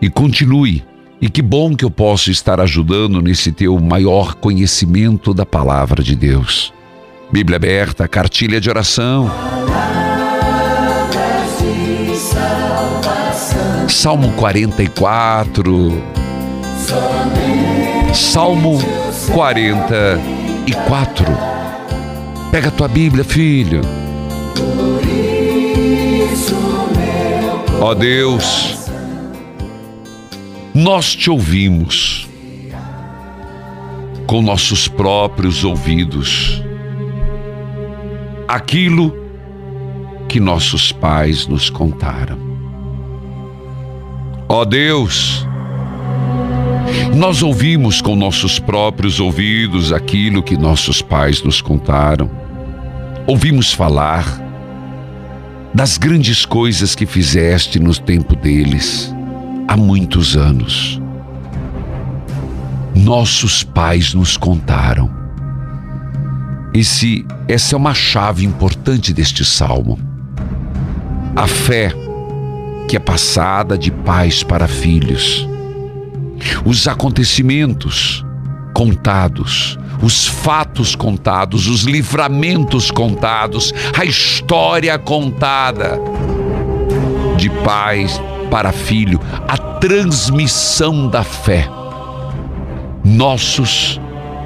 [0.00, 0.84] E continue.
[1.20, 6.14] E que bom que eu posso estar ajudando nesse teu maior conhecimento da palavra de
[6.14, 6.72] Deus.
[7.32, 9.28] Bíblia aberta, cartilha de oração.
[13.88, 16.02] Salmo 44.
[18.12, 18.78] Salmo
[19.30, 21.26] 44.
[22.50, 23.80] Pega a tua Bíblia, filho.
[27.80, 28.88] Ó oh Deus,
[30.74, 32.28] nós te ouvimos
[34.26, 36.62] com nossos próprios ouvidos.
[38.48, 39.14] Aquilo
[40.28, 42.38] que nossos pais nos contaram.
[44.48, 45.46] Ó oh Deus,
[47.14, 52.30] nós ouvimos com nossos próprios ouvidos aquilo que nossos pais nos contaram.
[53.26, 54.24] Ouvimos falar
[55.72, 59.14] das grandes coisas que fizeste no tempo deles,
[59.66, 61.00] há muitos anos.
[62.94, 65.10] Nossos pais nos contaram.
[66.72, 69.98] Esse, essa é uma chave importante deste salmo.
[71.34, 71.92] A fé
[72.88, 75.48] que é passada de pais para filhos
[76.64, 78.24] os acontecimentos
[78.74, 85.98] contados, os fatos contados, os livramentos contados, a história contada
[87.36, 88.06] de pai
[88.50, 91.68] para filho, a transmissão da fé.
[93.04, 94.00] Nossos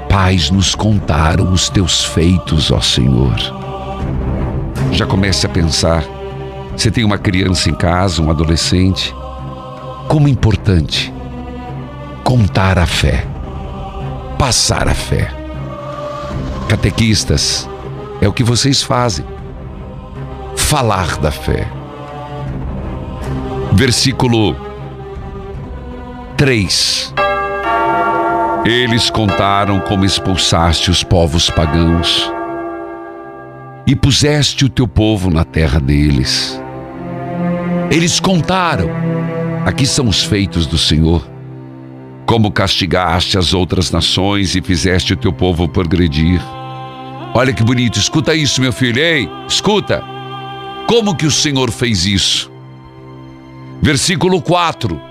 [0.09, 3.35] pais nos contaram os teus feitos, ó Senhor.
[4.91, 6.03] Já comece a pensar.
[6.75, 9.13] Você tem uma criança em casa, um adolescente.
[10.07, 11.13] Como importante
[12.29, 13.25] contar a fé,
[14.37, 15.31] passar a fé.
[16.67, 17.67] Catequistas,
[18.21, 19.25] é o que vocês fazem.
[20.55, 21.67] Falar da fé.
[23.73, 24.55] Versículo
[26.37, 27.15] 3.
[28.63, 32.31] Eles contaram como expulsaste os povos pagãos
[33.87, 36.61] e puseste o teu povo na terra deles.
[37.89, 38.87] Eles contaram.
[39.65, 41.38] Aqui são os feitos do Senhor.
[42.29, 46.39] Como castigaste as outras nações e fizeste o teu povo progredir.
[47.33, 49.01] Olha que bonito, escuta isso, meu filho.
[49.01, 50.03] Ei, escuta.
[50.85, 52.51] Como que o Senhor fez isso?
[53.81, 55.01] Versículo 4.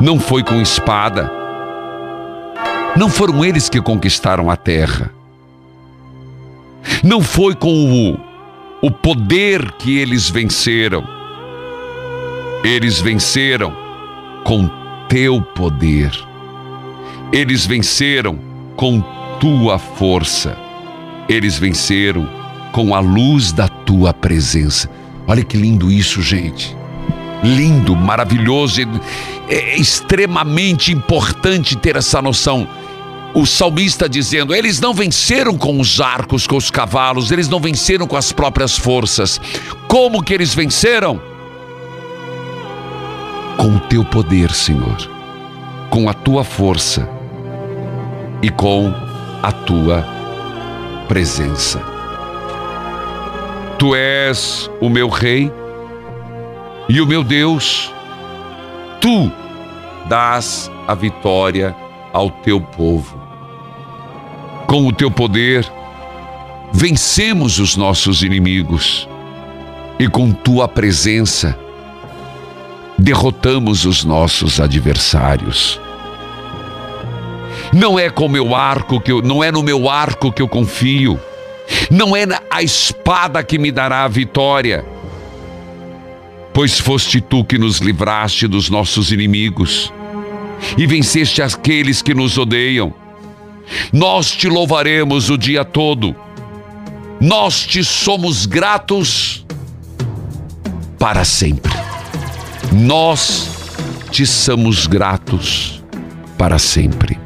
[0.00, 1.30] Não foi com espada.
[2.96, 5.12] Não foram eles que conquistaram a terra.
[7.04, 7.70] Não foi com
[8.10, 8.18] o,
[8.84, 11.06] o poder que eles venceram.
[12.64, 13.72] Eles venceram
[14.42, 14.68] com
[15.08, 16.10] teu poder.
[17.32, 18.38] Eles venceram
[18.76, 19.02] com
[19.40, 20.56] tua força.
[21.28, 22.28] Eles venceram
[22.72, 24.88] com a luz da tua presença.
[25.26, 26.76] Olha que lindo isso, gente.
[27.42, 28.80] Lindo, maravilhoso.
[29.48, 32.68] É extremamente importante ter essa noção.
[33.34, 38.06] O salmista dizendo: eles não venceram com os arcos, com os cavalos, eles não venceram
[38.06, 39.40] com as próprias forças.
[39.88, 41.20] Como que eles venceram?
[43.56, 44.96] Com o teu poder, Senhor,
[45.90, 47.08] com a tua força
[48.42, 48.92] e com
[49.42, 50.06] a tua
[51.08, 51.80] presença.
[53.78, 55.52] Tu és o meu rei
[56.88, 57.92] e o meu Deus,
[59.00, 59.30] tu
[60.08, 61.74] dás a vitória
[62.12, 63.20] ao teu povo.
[64.66, 65.70] Com o teu poder,
[66.72, 69.08] vencemos os nossos inimigos
[69.98, 71.58] e com tua presença,
[72.98, 75.80] derrotamos os nossos adversários.
[77.72, 81.20] Não é com meu arco que eu, não é no meu arco que eu confio.
[81.90, 84.84] Não é a espada que me dará a vitória.
[86.52, 89.92] Pois foste tu que nos livraste dos nossos inimigos
[90.78, 92.94] e venceste aqueles que nos odeiam.
[93.92, 96.14] Nós te louvaremos o dia todo.
[97.20, 99.44] Nós te somos gratos
[100.98, 101.85] para sempre.
[102.72, 103.50] Nós
[104.10, 105.82] te somos gratos
[106.38, 107.18] para sempre.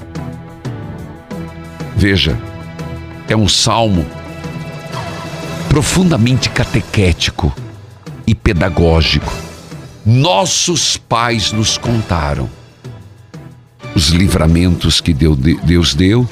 [1.97, 2.39] Veja,
[3.29, 4.07] é um salmo
[5.69, 7.55] profundamente catequético
[8.27, 9.33] e pedagógico.
[10.05, 12.49] Nossos pais nos contaram
[13.95, 16.29] os livramentos que Deus deu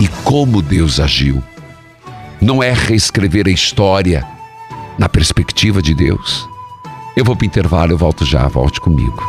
[0.00, 1.42] e como Deus agiu.
[2.40, 4.26] Não é reescrever a história
[4.98, 6.48] na perspectiva de Deus.
[7.16, 9.22] Eu vou para o intervalo, eu volto já, volte comigo.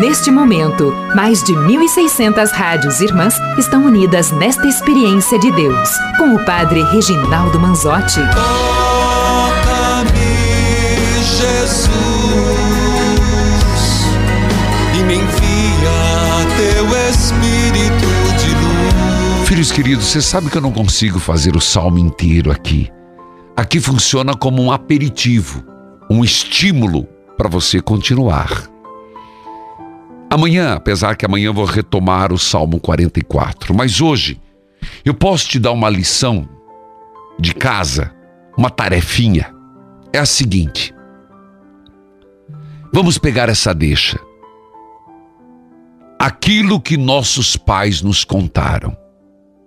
[0.00, 6.44] Neste momento, mais de 1.600 rádios irmãs estão unidas nesta experiência de Deus, com o
[6.44, 8.20] Padre Reginaldo Manzotti.
[19.62, 22.90] Filhos queridos, você sabe que eu não consigo fazer o salmo inteiro aqui.
[23.56, 25.62] Aqui funciona como um aperitivo,
[26.10, 27.04] um estímulo
[27.38, 28.68] para você continuar.
[30.28, 34.36] Amanhã, apesar que amanhã eu vou retomar o Salmo 44, mas hoje
[35.04, 36.48] eu posso te dar uma lição
[37.38, 38.12] de casa,
[38.58, 39.54] uma tarefinha.
[40.12, 40.92] É a seguinte:
[42.92, 44.18] vamos pegar essa deixa.
[46.18, 49.00] Aquilo que nossos pais nos contaram.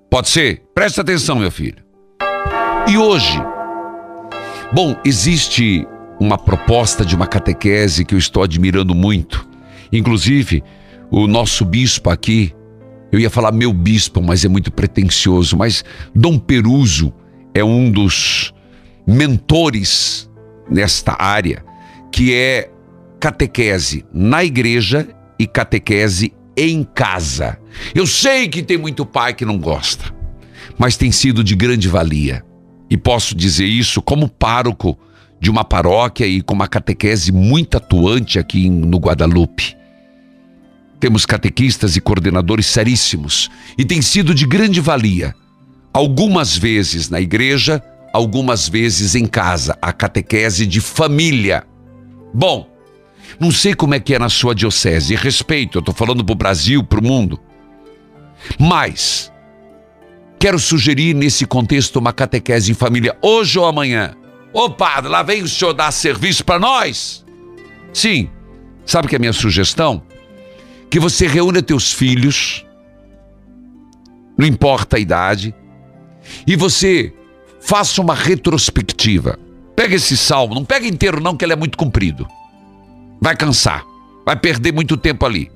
[0.10, 0.64] Pode ser?
[0.74, 1.84] Presta atenção, meu filho.
[2.88, 3.42] E hoje,
[4.74, 5.88] bom, existe
[6.20, 9.48] uma proposta de uma catequese que eu estou admirando muito
[9.92, 10.64] Inclusive,
[11.12, 12.54] o nosso bispo aqui,
[13.12, 15.84] eu ia falar meu bispo, mas é muito pretensioso, mas
[16.14, 17.14] Dom Peruso
[17.54, 18.54] é um dos
[19.08, 20.30] mentores
[20.70, 21.64] nesta área,
[22.12, 22.70] que é
[23.20, 25.08] catequese na igreja
[25.40, 27.60] e catequese em casa.
[27.94, 30.14] Eu sei que tem muito pai que não gosta,
[30.78, 32.44] mas tem sido de grande valia.
[32.90, 34.98] E posso dizer isso como pároco
[35.40, 39.76] de uma paróquia e com uma catequese muito atuante aqui no Guadalupe.
[41.00, 45.36] Temos catequistas e coordenadores seríssimos e tem sido de grande valia.
[45.94, 47.82] Algumas vezes na igreja,
[48.14, 51.64] algumas vezes em casa, a catequese de família.
[52.34, 52.68] Bom,
[53.40, 56.38] não sei como é que é na sua diocese, respeito, eu estou falando para o
[56.38, 57.40] Brasil, para o mundo.
[58.60, 59.32] Mas,
[60.40, 64.16] quero sugerir nesse contexto uma catequese em família, hoje ou amanhã.
[64.54, 67.26] Ô padre, lá vem o senhor dar serviço para nós?
[67.94, 68.30] Sim,
[68.86, 70.04] sabe que é a minha sugestão?
[70.90, 72.66] Que você reúna teus filhos,
[74.38, 75.54] não importa a idade,
[76.48, 77.14] e você
[77.60, 79.40] faça uma retrospectiva.
[79.76, 82.26] Pega esse salmo, não pega inteiro não, que ele é muito comprido.
[83.26, 83.84] Vai cansar,
[84.24, 85.52] vai perder muito tempo ali.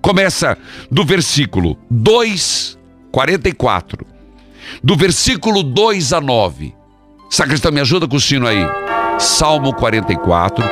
[0.00, 0.56] Começa
[0.88, 2.78] do versículo 2,
[3.10, 4.06] 44.
[4.84, 6.72] Do versículo 2 a 9.
[7.28, 8.64] Sacristão, me ajuda com o sino aí.
[9.18, 10.64] Salmo 44,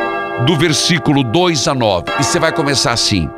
[0.46, 2.12] do versículo 2 a 9.
[2.20, 3.28] E você vai começar assim.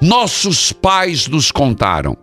[0.00, 2.16] Nossos pais nos contaram.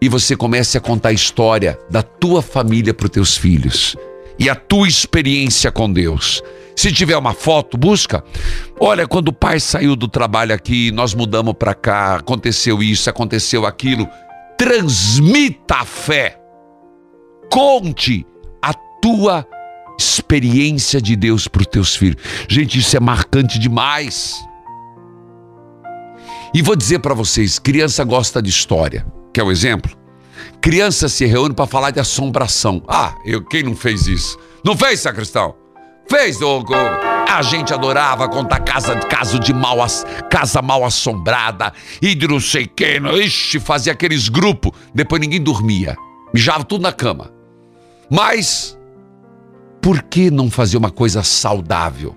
[0.00, 3.96] E você começa a contar a história da tua família para os teus filhos.
[4.36, 6.42] E a tua experiência com Deus.
[6.76, 8.24] Se tiver uma foto, busca.
[8.78, 13.66] Olha, quando o pai saiu do trabalho aqui, nós mudamos para cá, aconteceu isso, aconteceu
[13.66, 14.08] aquilo.
[14.56, 16.38] Transmita a fé.
[17.50, 18.26] Conte
[18.60, 19.46] a tua
[19.98, 22.22] experiência de Deus para os teus filhos.
[22.48, 24.42] Gente, isso é marcante demais.
[26.54, 29.06] E vou dizer para vocês, criança gosta de história.
[29.32, 29.96] Quer o um exemplo?
[30.60, 32.82] Criança se reúne para falar de assombração.
[32.86, 34.38] Ah, eu, quem não fez isso?
[34.64, 35.61] Não fez, sacristão?
[36.12, 36.74] Fez, Dogo.
[36.74, 39.78] A gente adorava contar casa, caso de mal,
[40.28, 43.00] casa mal assombrada e de não sei quem.
[43.24, 44.72] Ixi, fazia aqueles grupos.
[44.94, 45.96] Depois ninguém dormia.
[46.34, 47.32] Mijava tudo na cama.
[48.10, 48.78] Mas,
[49.80, 52.14] por que não fazer uma coisa saudável?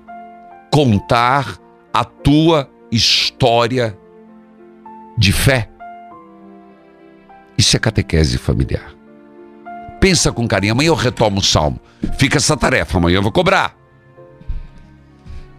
[0.73, 1.57] Contar
[1.93, 3.97] a tua história
[5.17, 5.69] de fé.
[7.57, 8.93] Isso é catequese familiar.
[10.01, 10.73] Pensa com carinho.
[10.73, 11.79] Amanhã eu retomo o salmo.
[12.19, 12.97] Fica essa tarefa.
[12.97, 13.84] Amanhã eu vou cobrar.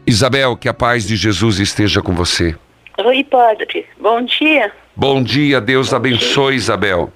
[0.07, 2.57] Isabel, que a paz de Jesus esteja com você.
[2.99, 3.87] Oi, padre.
[4.01, 4.73] Bom dia.
[4.95, 5.61] Bom dia.
[5.61, 6.59] Deus Bom abençoe, dia.
[6.59, 7.13] Isabel.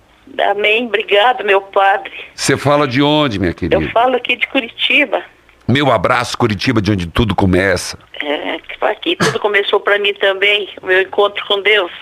[0.50, 0.86] Amém.
[0.86, 2.12] Obrigado, meu padre.
[2.34, 3.76] Você fala de onde, minha querida?
[3.76, 5.22] Eu falo aqui de Curitiba.
[5.68, 7.96] Meu abraço, Curitiba, de onde tudo começa.
[8.20, 11.92] É, aqui tudo começou para mim também, o meu encontro com Deus.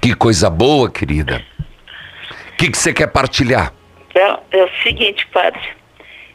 [0.00, 1.44] Que coisa boa, querida.
[2.52, 3.72] O que, que você quer partilhar?
[4.14, 5.60] É, é o seguinte, padre.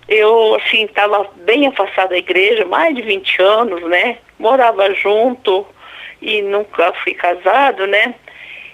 [0.07, 4.17] Eu, assim, estava bem afastada da igreja, mais de 20 anos, né?
[4.39, 5.65] Morava junto
[6.21, 8.15] e nunca fui casado, né?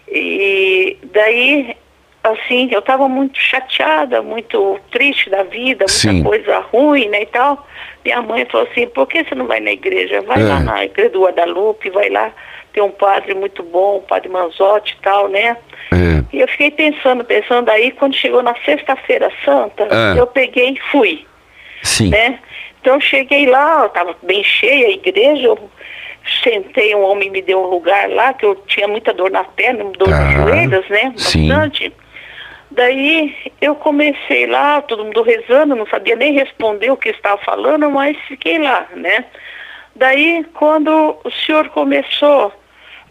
[0.08, 1.76] E daí,
[2.24, 6.24] assim, eu estava muito chateada, muito triste da vida, muita Sim.
[6.24, 7.68] coisa ruim, né, e tal.
[8.06, 10.22] Minha mãe falou assim, por que você não vai na igreja?
[10.22, 10.44] Vai É.
[10.46, 12.32] lá na igreja do Guadalupe, vai lá,
[12.74, 15.56] tem um padre muito bom, o padre Manzotti e tal, né?
[15.92, 16.24] É.
[16.36, 20.20] E eu fiquei pensando, pensando aí, quando chegou na sexta-feira santa, É.
[20.20, 21.26] eu peguei e fui,
[21.84, 22.10] Sim.
[22.10, 22.40] né?
[22.82, 25.70] Então eu cheguei lá, estava bem cheia a igreja, eu
[26.44, 29.84] sentei, um homem me deu um lugar lá, que eu tinha muita dor na perna,
[29.98, 31.14] dor nas Ah, joelhas, né?
[31.16, 31.48] sim.
[31.50, 31.94] Bastante.
[32.72, 37.88] Daí eu comecei lá, todo mundo rezando, não sabia nem responder o que estava falando,
[37.92, 39.26] mas fiquei lá, né?
[39.96, 42.52] Daí quando o senhor começou,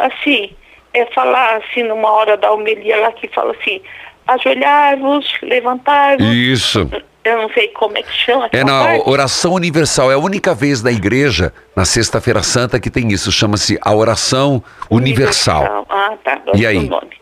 [0.07, 0.51] assim,
[0.95, 3.81] é falar assim, numa hora da homilia lá que fala assim,
[4.27, 6.27] ajoelhar-vos, levantar-vos.
[6.27, 6.89] Isso.
[7.25, 8.49] Eu não sei como é que chama.
[8.53, 9.09] É na parte.
[9.09, 10.11] oração universal.
[10.11, 13.31] É a única vez na igreja, na Sexta-feira Santa, que tem isso.
[13.31, 15.87] Chama-se a oração universal.
[15.89, 16.41] Ah, tá.
[16.55, 16.89] E aí?
[16.89, 17.22] nome.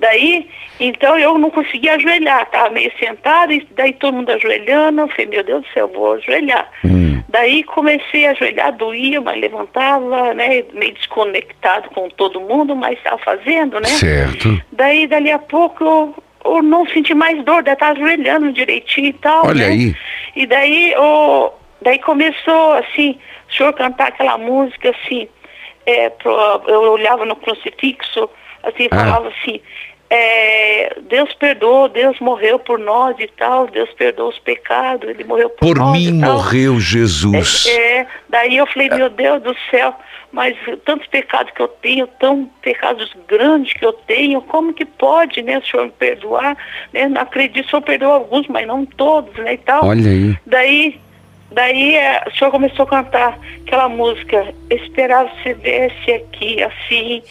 [0.00, 0.48] Daí,
[0.80, 5.26] então eu não conseguia ajoelhar, estava meio sentada, e daí todo mundo ajoelhando, eu falei,
[5.26, 6.70] meu Deus do céu, eu vou ajoelhar.
[6.84, 7.22] Hum.
[7.28, 13.18] Daí comecei a ajoelhar, doía, mas levantava, né, meio desconectado com todo mundo, mas estava
[13.18, 13.88] fazendo, né?
[13.88, 14.60] Certo.
[14.72, 16.14] Daí, dali a pouco, eu,
[16.46, 19.72] eu não senti mais dor, daí estava ajoelhando direitinho e tal, Olha né?
[19.72, 19.94] aí.
[20.34, 23.18] E daí, o, daí começou, assim,
[23.50, 25.28] o senhor cantar aquela música, assim,
[25.84, 28.28] é, pro- eu olhava no crucifixo,
[28.62, 28.96] assim, Ah.
[28.98, 29.60] falava assim,
[30.12, 35.48] é, Deus perdoou, Deus morreu por nós e tal, Deus perdoou os pecados, Ele morreu
[35.50, 36.32] por, Por nós mim e tal.
[36.32, 37.66] morreu Jesus.
[37.68, 39.94] É, daí eu falei, meu Deus do céu,
[40.32, 45.42] mas tantos pecados que eu tenho, tão pecados grandes que eu tenho, como que pode,
[45.42, 46.56] né, o senhor me perdoar?
[46.92, 47.06] Né?
[47.08, 49.84] Não acredito, o senhor perdoou alguns, mas não todos, né, e tal.
[49.84, 50.36] Olha aí.
[50.44, 51.00] Daí,
[51.52, 57.22] daí é, o senhor começou a cantar aquela música, esperava você viesse aqui, assim,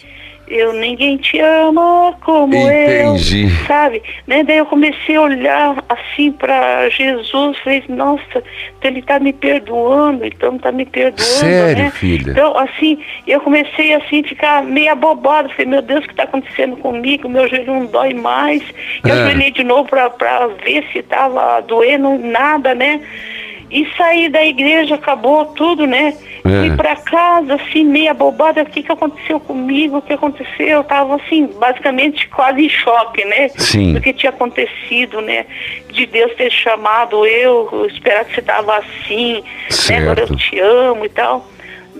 [0.50, 3.44] eu ninguém te ama como Entendi.
[3.44, 4.02] eu, sabe?
[4.26, 4.42] Né?
[4.42, 8.42] Daí eu comecei a olhar assim para Jesus, falei, nossa,
[8.82, 11.90] ele tá me perdoando, então tá me perdoando, Sério, né?
[11.90, 12.32] filha?
[12.32, 16.76] Então, assim, eu comecei assim ficar meio abobada, falei, meu Deus, o que tá acontecendo
[16.76, 17.28] comigo?
[17.28, 18.62] Meu joelho não dói mais.
[19.04, 19.50] Eu É.
[19.50, 23.00] de novo para ver se tava doendo nada, né?
[23.70, 26.16] E saí da igreja, acabou tudo, né?
[26.44, 26.66] É.
[26.68, 30.66] Fui pra casa, assim, meia bobada, o que que aconteceu comigo, o que aconteceu?
[30.66, 33.48] Eu tava, assim, basicamente quase em choque, né?
[33.50, 33.92] Sim.
[33.94, 35.46] Do que tinha acontecido, né?
[35.92, 39.42] De Deus ter chamado eu, esperar que você tava assim,
[39.88, 39.98] né?
[39.98, 40.36] Agora eu Certo.
[40.36, 41.46] te amo e tal.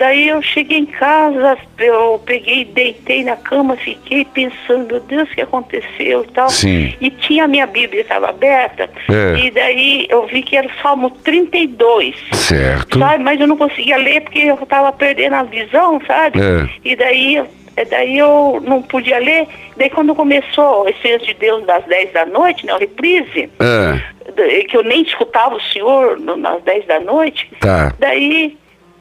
[0.01, 5.35] Daí eu cheguei em casa, eu peguei, deitei na cama, fiquei pensando, meu Deus, o
[5.35, 6.49] que aconteceu e tal.
[6.49, 6.95] Sim.
[6.99, 9.39] E tinha a minha Bíblia, estava aberta, É.
[9.39, 12.17] e daí eu vi que era o Salmo 32.
[12.33, 12.99] Certo.
[12.99, 13.23] Sabe?
[13.23, 16.41] Mas eu não conseguia ler porque eu estava perdendo a visão, sabe?
[16.41, 16.67] É.
[16.83, 17.37] E daí,
[17.77, 19.47] eh, daí eu não podia ler.
[19.77, 24.63] Daí quando começou esse Anjo de Deus das 10 da noite, né, o reprise, É,
[24.65, 27.93] que eu nem escutava o senhor nas 10 da noite, tá.
[27.99, 28.57] daí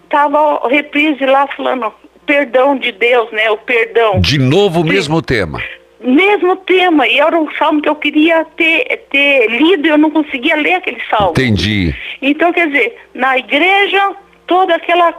[0.10, 1.92] tava reprise lá falando
[2.26, 3.50] perdão de Deus, né?
[3.52, 4.20] O perdão.
[4.22, 5.62] De novo o mesmo tema.
[6.02, 10.10] Mesmo tema, e era um salmo que eu queria ter, ter lido e eu não
[10.10, 11.32] conseguia ler aquele salmo.
[11.32, 11.94] Entendi.
[12.22, 14.12] Então, quer dizer, na igreja,
[14.48, 15.14] toda aquela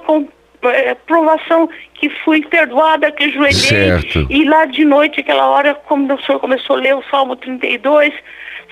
[0.62, 4.26] eh, provação que fui perdoada, que ajoelhei, Certo.
[4.30, 8.14] e lá de noite, aquela hora, como o senhor começou a ler o Salmo 32,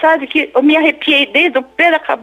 [0.00, 2.18] sabe, que eu me arrepiei desde o pé da-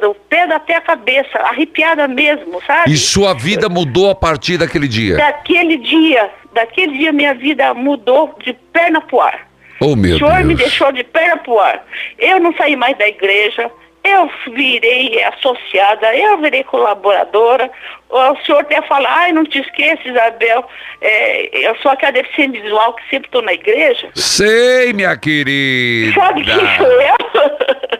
[0.00, 2.92] do pé até a cabeça, arrepiada mesmo, sabe?
[2.92, 5.16] E sua vida mudou a partir daquele dia.
[5.16, 9.48] Daquele dia, daquele dia minha vida mudou de perna pro ar.
[9.80, 10.68] Oh, meu o senhor me Deus.
[10.68, 11.84] deixou de perna pro ar.
[12.18, 13.70] Eu não saí mais da igreja,
[14.04, 17.70] eu virei associada, eu virei colaboradora.
[18.08, 20.64] O senhor até fala, ai, não te esqueça, Isabel,
[21.00, 24.08] é, eu sou aquela deficiente visual que sempre estou na igreja.
[24.14, 26.14] Sei, minha querida.
[26.14, 27.99] Sabe quem sou eu?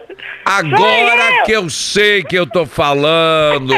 [0.57, 3.73] Agora que eu sei que eu tô falando.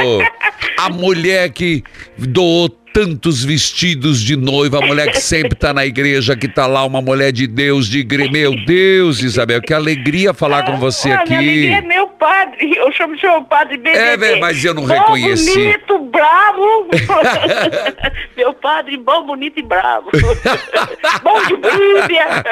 [0.77, 1.83] A mulher que
[2.17, 6.85] doou tantos vestidos de noiva, a mulher que sempre tá na igreja, que tá lá,
[6.85, 8.31] uma mulher de Deus, de igreja.
[8.31, 11.87] Meu Deus, Isabel, que alegria falar com você Ah, minha alegria é aqui.
[11.87, 13.97] meu padre, eu chamo de meu padre BBB.
[13.97, 15.57] É, velho, mas eu não bom, reconheci.
[15.59, 16.87] bonito, bravo.
[18.37, 20.09] meu padre bom, bonito e bravo.
[21.23, 22.43] bom de Bíblia.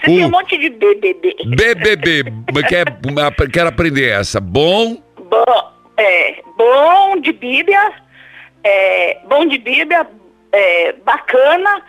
[0.00, 1.36] Você tem um monte de BBB.
[1.46, 2.24] BBB,
[2.68, 2.84] quer,
[3.52, 4.40] quero aprender essa.
[4.40, 7.92] Bom, Bom, é, bom de Bíblia,
[8.64, 10.06] é, bom de Bíblia,
[10.52, 11.82] é, bacana,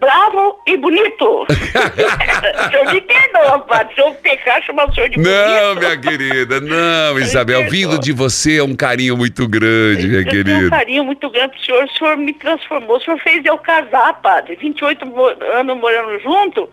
[0.00, 1.42] bravo e bonito.
[1.48, 3.94] o senhor me perdoa, padre.
[3.94, 5.78] Se eu pecar, chamar o senhor de Não, bonito.
[5.80, 7.68] minha querida, não, Isabel.
[7.68, 10.70] Vindo de você é um carinho muito grande, minha Eu tenho um querida.
[10.70, 11.84] carinho muito grande pro senhor.
[11.84, 12.96] O senhor me transformou.
[12.96, 14.56] O senhor fez eu casar, padre.
[14.56, 16.70] 28 mo- anos morando junto.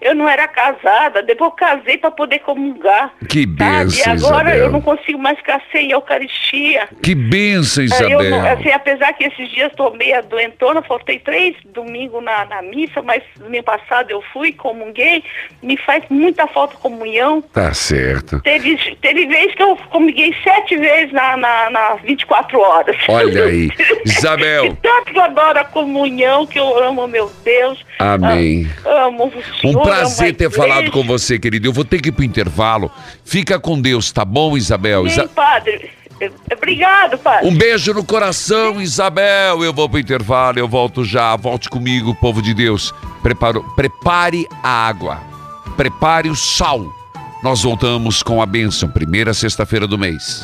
[0.00, 1.22] Eu não era casada.
[1.22, 3.12] Depois eu casei para poder comungar.
[3.28, 3.40] Que?
[3.40, 4.96] E benção, agora eu não Isabel.
[4.96, 6.88] consigo mais ficar sem Eucaristia.
[7.02, 8.52] Que benção, É, Eu não, Isabel.
[8.58, 13.22] assim, apesar que esses dias estou meia doentona, faltei três domingos na, na missa, mas
[13.36, 15.22] domingo passado eu fui, comunguei,
[15.62, 17.42] me faz muita falta comunhão.
[17.42, 18.40] Tá certo.
[18.42, 22.96] Teve, teve vez que eu comunguei sete vezes na, na, na 24 horas.
[23.08, 23.70] Olha aí.
[24.04, 24.76] Isabel.
[24.82, 27.84] Tanto que eu adoro a comunhão, que eu amo meu Deus.
[27.98, 28.68] Amém.
[28.84, 29.32] Ah, amo
[29.64, 31.66] o Um prazer ter falado com você, querido.
[31.68, 32.90] Eu vou ter que ir pro intervalo.
[33.24, 35.04] Fica com Deus, tá bom, Isabel?
[35.04, 35.90] Sim, Isa- padre.
[36.52, 37.46] Obrigado, padre.
[37.48, 39.62] Um beijo no coração, Isabel.
[39.62, 41.36] Eu vou pro intervalo, eu volto já.
[41.36, 42.92] Volte comigo, povo de Deus.
[43.22, 45.20] Preparo, prepare a água.
[45.76, 46.84] Prepare o sal.
[47.42, 50.42] Nós voltamos com a bênção, primeira sexta-feira do mês.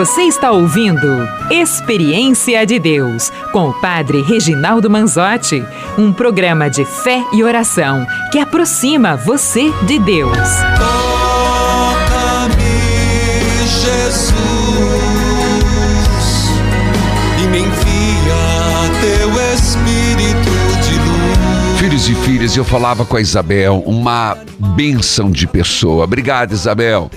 [0.00, 5.62] Você está ouvindo Experiência de Deus com o Padre Reginaldo Manzotti,
[5.98, 10.38] um programa de fé e oração que aproxima você de Deus.
[11.98, 12.54] Toca-me,
[13.82, 14.32] Jesus,
[17.38, 20.50] e me envia teu Espírito
[20.82, 21.78] de luz.
[21.78, 26.04] Filhos e filhas, eu falava com a Isabel, uma benção de pessoa.
[26.04, 27.10] Obrigado, Isabel.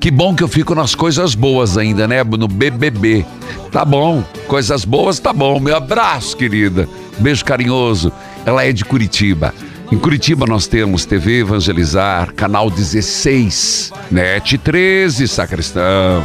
[0.00, 2.22] Que bom que eu fico nas coisas boas ainda, né?
[2.22, 3.26] No BBB.
[3.72, 5.58] Tá bom, coisas boas, tá bom.
[5.58, 6.88] Meu abraço, querida.
[7.18, 8.12] Beijo carinhoso.
[8.46, 9.52] Ela é de Curitiba.
[9.90, 16.24] Em Curitiba nós temos TV Evangelizar, canal 16, NET 13, Sacristão.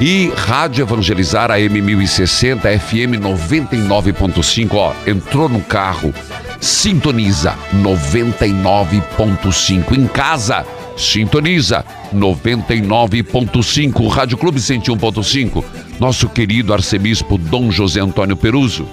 [0.00, 4.74] E Rádio Evangelizar AM 1060, FM 99.5.
[4.74, 6.14] Ó, entrou no carro,
[6.60, 9.98] sintoniza 99.5.
[9.98, 10.64] Em casa,
[10.96, 11.84] Sintoniza
[12.14, 15.64] 99.5, Rádio Clube 101.5.
[15.98, 18.86] Nosso querido arcebispo Dom José Antônio Peruso.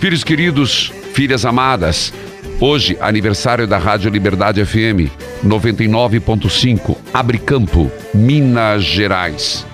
[0.00, 2.12] Filhos queridos, filhas amadas,
[2.60, 5.10] hoje aniversário da Rádio Liberdade FM
[5.44, 9.66] 99.5, Abre Campo, Minas Gerais.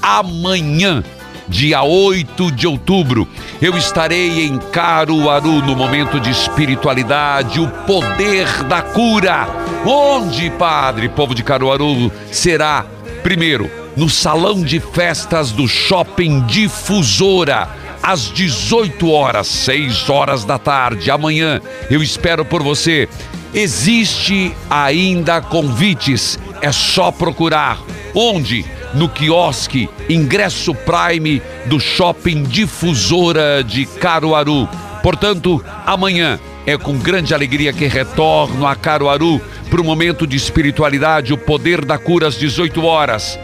[0.00, 1.04] Amanhã
[1.48, 3.28] dia 8 de outubro,
[3.60, 9.48] eu estarei em Caruaru no momento de espiritualidade, o poder da cura.
[9.84, 12.86] Onde, Padre, povo de Caruaru, será
[13.22, 17.68] primeiro no salão de festas do Shopping Difusora
[18.02, 21.10] às 18 horas, 6 horas da tarde.
[21.10, 23.08] Amanhã eu espero por você.
[23.54, 27.78] Existe ainda convites, é só procurar.
[28.14, 28.64] Onde?
[28.94, 34.68] No quiosque Ingresso Prime do Shopping Difusora de Caruaru.
[35.02, 39.40] Portanto, amanhã é com grande alegria que retorno a Caruaru
[39.70, 43.38] para o momento de espiritualidade, o poder da cura às 18 horas.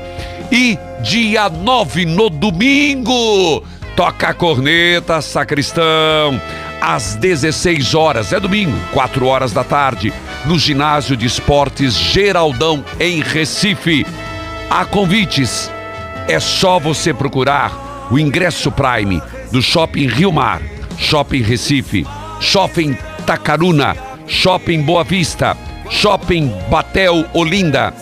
[0.53, 3.63] E dia 9, no domingo,
[3.97, 6.41] toca a corneta, sacristão,
[6.81, 10.13] às 16 horas, é domingo, 4 horas da tarde,
[10.47, 14.07] no ginásio de esportes Geraldão, em Recife.
[14.71, 15.71] Há convites.
[16.29, 20.61] É só você procurar o ingresso Prime do Shopping Rio Mar,
[20.99, 22.07] Shopping Recife,
[22.39, 22.97] Shopping
[23.27, 23.97] Tacaruna,
[24.27, 25.57] Shopping Boa Vista,
[25.89, 27.95] Shopping Batel Olinda.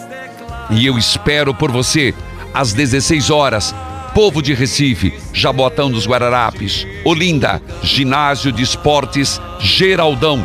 [0.71, 2.12] E eu espero por você
[2.53, 3.73] às 16 horas.
[4.12, 10.45] Povo de Recife, Jabotão dos Guararapes, Olinda, Ginásio de Esportes Geraldão.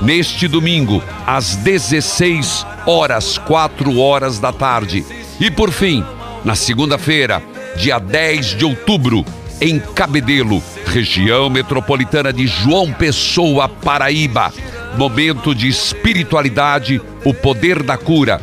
[0.00, 5.04] Neste domingo, às 16 horas, 4 horas da tarde.
[5.40, 6.04] E por fim,
[6.44, 7.42] na segunda-feira,
[7.74, 9.24] dia 10 de outubro,
[9.58, 14.52] em Cabedelo, região metropolitana de João Pessoa, Paraíba.
[14.98, 18.38] Momento de espiritualidade, o poder da cura.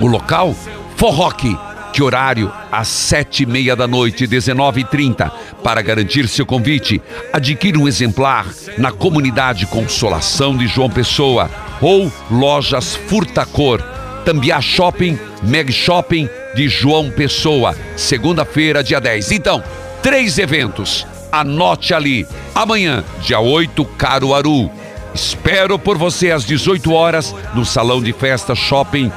[0.00, 0.56] O local?
[0.96, 1.54] Forroque.
[1.92, 2.50] Que horário?
[2.72, 5.30] Às sete e meia da noite, 19h30.
[5.62, 7.00] Para garantir seu convite,
[7.30, 8.46] adquira um exemplar
[8.78, 11.50] na comunidade Consolação de João Pessoa
[11.82, 13.95] ou lojas Furtacor
[14.26, 19.30] Tambiá Shopping, Meg Shopping de João Pessoa, segunda-feira, dia 10.
[19.30, 19.62] Então,
[20.02, 21.06] três eventos.
[21.30, 22.26] Anote ali.
[22.52, 24.68] Amanhã, dia 8, Caruaru.
[25.14, 29.12] Espero por você às 18 horas no Salão de Festa Shopping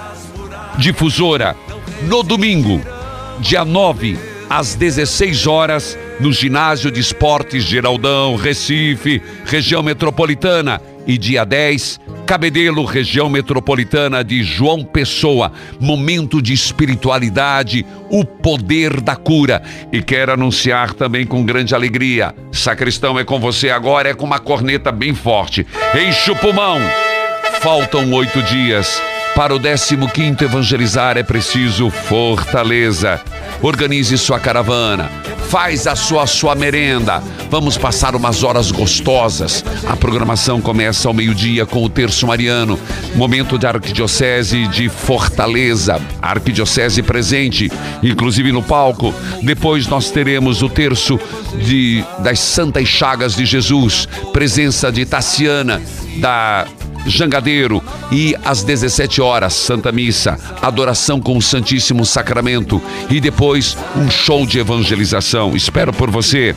[0.78, 1.55] Difusora.
[2.03, 2.80] No domingo,
[3.39, 4.16] dia 9,
[4.47, 10.80] às 16 horas, no Ginásio de Esportes Geraldão, Recife, região metropolitana.
[11.10, 15.51] E dia 10, Cabedelo, região metropolitana de João Pessoa.
[15.80, 19.64] Momento de espiritualidade, o poder da cura.
[19.91, 24.38] E quero anunciar também com grande alegria: Sacristão é com você agora, é com uma
[24.38, 25.66] corneta bem forte.
[25.95, 26.78] Enche o pulmão.
[27.60, 29.01] Faltam oito dias.
[29.39, 33.21] Para o 15 evangelizar é preciso fortaleza.
[33.61, 35.09] Organize sua caravana
[35.49, 37.23] faz a sua sua merenda.
[37.49, 39.65] Vamos passar umas horas gostosas.
[39.87, 42.79] A programação começa ao meio-dia com o terço mariano,
[43.15, 47.71] momento da Arquidiocese de Fortaleza, Arquidiocese presente,
[48.03, 49.11] inclusive no palco.
[49.41, 51.19] Depois nós teremos o terço
[51.65, 55.81] de das Santas Chagas de Jesus, presença de Tassiana
[56.17, 56.67] da
[57.05, 57.81] Jangadeiro
[58.11, 64.45] e às 17 horas, Santa Missa, adoração com o Santíssimo Sacramento e depois um show
[64.45, 65.55] de evangelização.
[65.55, 66.55] Espero por você.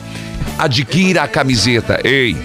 [0.57, 1.99] Adquira a camiseta.
[2.03, 2.35] Ei,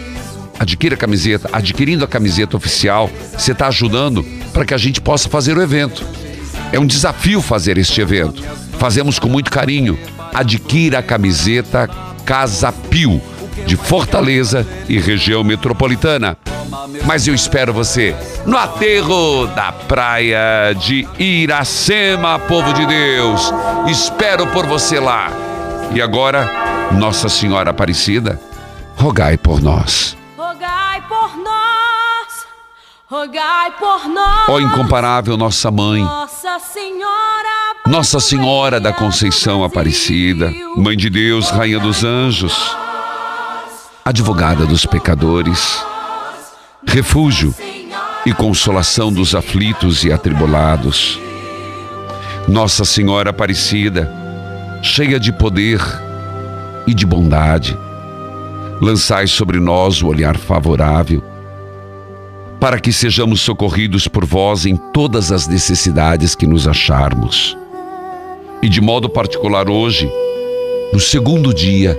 [0.58, 1.48] adquira a camiseta.
[1.52, 6.04] Adquirindo a camiseta oficial, você está ajudando para que a gente possa fazer o evento.
[6.72, 8.42] É um desafio fazer este evento.
[8.78, 9.98] Fazemos com muito carinho.
[10.32, 11.88] Adquira a camiseta
[12.24, 13.20] Casa Pio,
[13.66, 16.36] de Fortaleza e região metropolitana.
[17.04, 18.14] Mas eu espero você
[18.46, 23.52] no aterro da praia de Iracema, povo de Deus.
[23.88, 25.30] Espero por você lá.
[25.94, 26.48] E agora,
[26.92, 28.40] Nossa Senhora Aparecida,
[28.96, 30.16] rogai por nós.
[30.36, 32.46] Rogai por nós,
[33.08, 34.48] rogai por nós.
[34.48, 41.78] Ó incomparável nossa mãe, Nossa Senhora, Nossa Senhora da Conceição Aparecida, Mãe de Deus, Rainha
[41.80, 42.76] dos Anjos,
[44.04, 45.82] advogada dos pecadores,
[46.88, 47.54] refúgio
[48.24, 51.20] e consolação dos aflitos e atribulados.
[52.48, 54.10] Nossa Senhora Aparecida,
[54.82, 55.80] cheia de poder
[56.86, 57.76] e de bondade,
[58.80, 61.22] lançai sobre nós o olhar favorável,
[62.58, 67.56] para que sejamos socorridos por vós em todas as necessidades que nos acharmos.
[68.62, 70.10] E de modo particular hoje,
[70.90, 71.94] no segundo dia,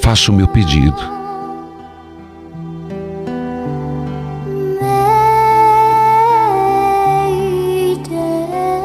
[0.00, 1.21] faço o meu pedido.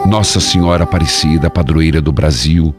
[0.07, 2.73] Nossa Senhora Aparecida, padroeira do Brasil,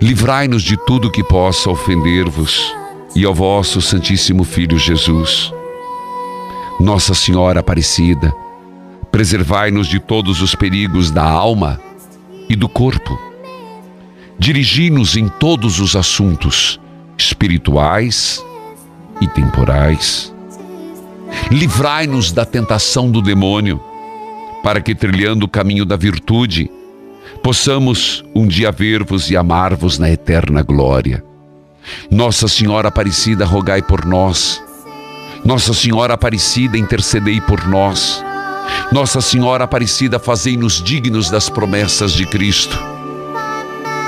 [0.00, 2.74] livrai-nos de tudo que possa ofender-vos
[3.14, 5.52] e ao vosso Santíssimo Filho Jesus.
[6.80, 8.32] Nossa Senhora Aparecida,
[9.12, 11.78] preservai-nos de todos os perigos da alma
[12.48, 13.18] e do corpo.
[14.38, 16.80] Dirigi-nos em todos os assuntos
[17.18, 18.42] espirituais
[19.20, 20.34] e temporais.
[21.50, 23.78] Livrai-nos da tentação do demônio,
[24.64, 26.70] para que, trilhando o caminho da virtude,
[27.42, 31.22] possamos um dia ver-vos e amar-vos na eterna glória.
[32.10, 34.64] Nossa Senhora Aparecida, rogai por nós.
[35.44, 38.24] Nossa Senhora Aparecida, intercedei por nós.
[38.90, 42.82] Nossa Senhora Aparecida, fazei-nos dignos das promessas de Cristo.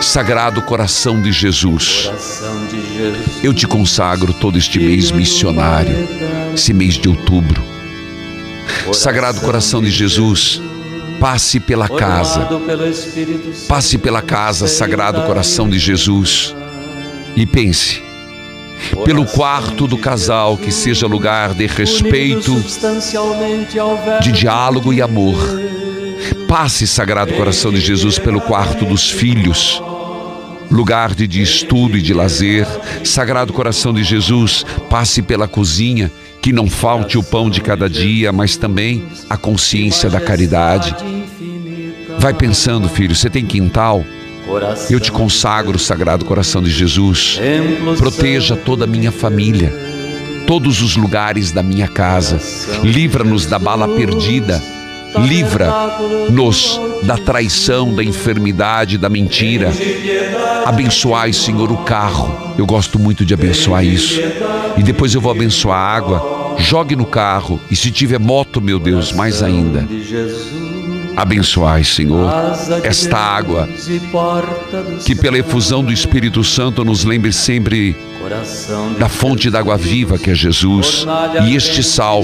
[0.00, 2.10] Sagrado coração de Jesus,
[3.42, 6.08] eu te consagro todo este mês missionário,
[6.54, 7.75] esse mês de outubro.
[8.92, 10.60] Sagrado coração de Jesus,
[11.20, 12.48] passe pela casa,
[13.68, 16.54] passe pela casa, Sagrado coração de Jesus,
[17.34, 18.02] e pense,
[19.04, 22.54] pelo quarto do casal, que seja lugar de respeito,
[24.22, 25.36] de diálogo e amor.
[26.48, 29.82] Passe, Sagrado Coração de Jesus, pelo quarto dos filhos,
[30.70, 32.66] lugar de, de estudo e de lazer.
[33.04, 36.10] Sagrado Coração de Jesus, passe pela cozinha,
[36.46, 40.94] que não falte o pão de cada dia, mas também a consciência da caridade.
[42.20, 44.04] Vai pensando, filho, você tem quintal?
[44.88, 47.40] Eu te consagro, Sagrado Coração de Jesus.
[47.98, 49.74] Proteja toda a minha família,
[50.46, 52.40] todos os lugares da minha casa.
[52.80, 54.62] Livra-nos da bala perdida.
[55.26, 59.72] Livra-nos da traição, da enfermidade, da mentira.
[60.64, 62.54] Abençoai, Senhor, o carro.
[62.58, 64.20] Eu gosto muito de abençoar isso.
[64.76, 66.56] E depois eu vou abençoar a água.
[66.58, 67.60] Jogue no carro.
[67.70, 69.86] E se tiver moto, meu Deus, mais ainda.
[71.16, 72.30] Abençoai, Senhor,
[72.82, 73.66] esta água,
[75.06, 77.96] que pela efusão do Espírito Santo nos lembre sempre
[78.98, 81.06] da fonte da água viva que é Jesus,
[81.48, 82.22] e este sal,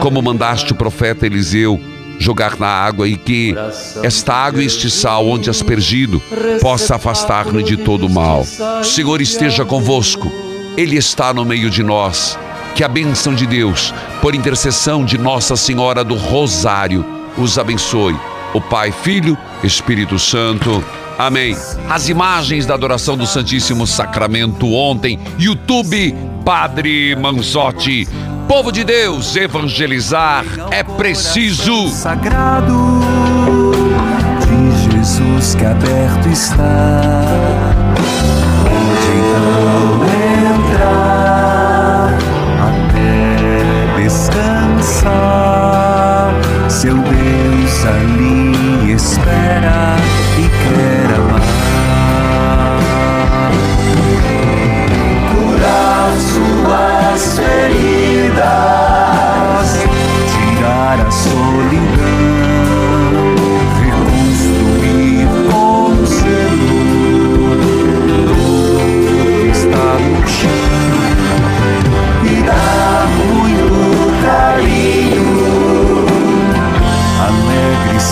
[0.00, 1.80] como mandaste o profeta Eliseu
[2.18, 3.54] jogar na água, e que
[4.02, 6.20] esta água e este sal, onde aspergido,
[6.60, 8.46] possa afastar-nos de todo o mal.
[8.80, 10.30] O Senhor esteja convosco,
[10.76, 12.38] Ele está no meio de nós.
[12.74, 17.04] Que a bênção de Deus, por intercessão de Nossa Senhora do Rosário,
[17.38, 18.16] os abençoe
[18.54, 20.82] o Pai, Filho, Espírito Santo.
[21.18, 21.56] Amém.
[21.90, 28.08] As imagens da adoração do Santíssimo Sacramento ontem, YouTube, Padre Manzotti.
[28.48, 31.88] Povo de Deus, evangelizar é preciso.
[31.88, 33.00] Sagrado
[34.40, 37.22] de Jesus que aberto está.
[38.70, 40.04] Onde então
[40.70, 42.18] entrar
[42.60, 45.14] até descansar.
[46.68, 49.53] Seu Deus ali espera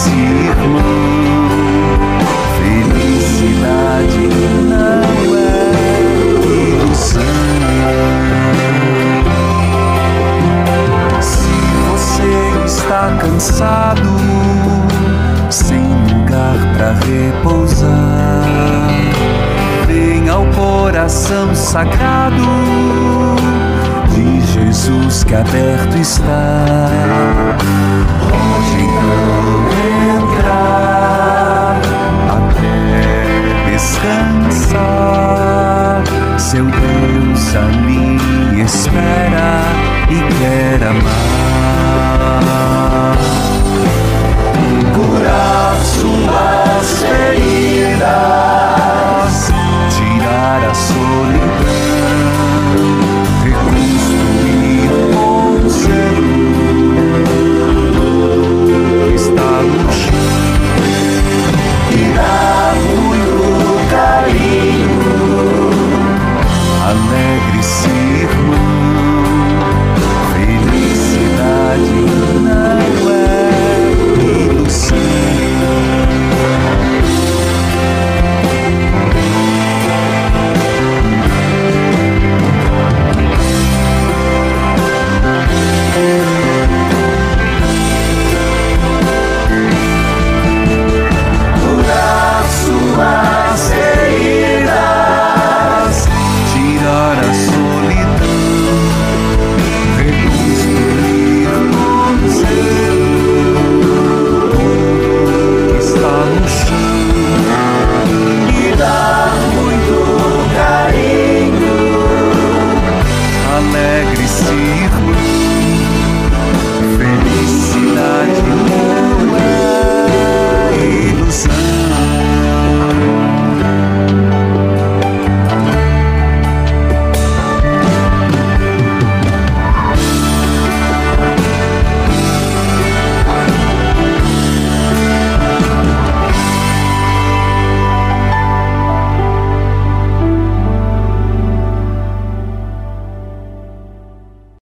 [0.03, 0.83] Alegre-se, irmão.
[2.59, 4.29] Felicidade
[4.69, 5.73] não é
[6.45, 7.23] ilusão.
[11.21, 11.55] Se
[11.91, 14.11] você está cansado,
[15.51, 17.89] sem lugar para repousar,
[19.87, 22.43] vem ao coração sagrado
[24.11, 26.65] de Jesus que aberto está.
[28.31, 29.92] Pode então
[33.83, 34.79] descansar.
[36.39, 39.65] Seu Deus ali espera
[40.09, 41.03] e quer amar.
[44.95, 48.52] Curar suas feridas.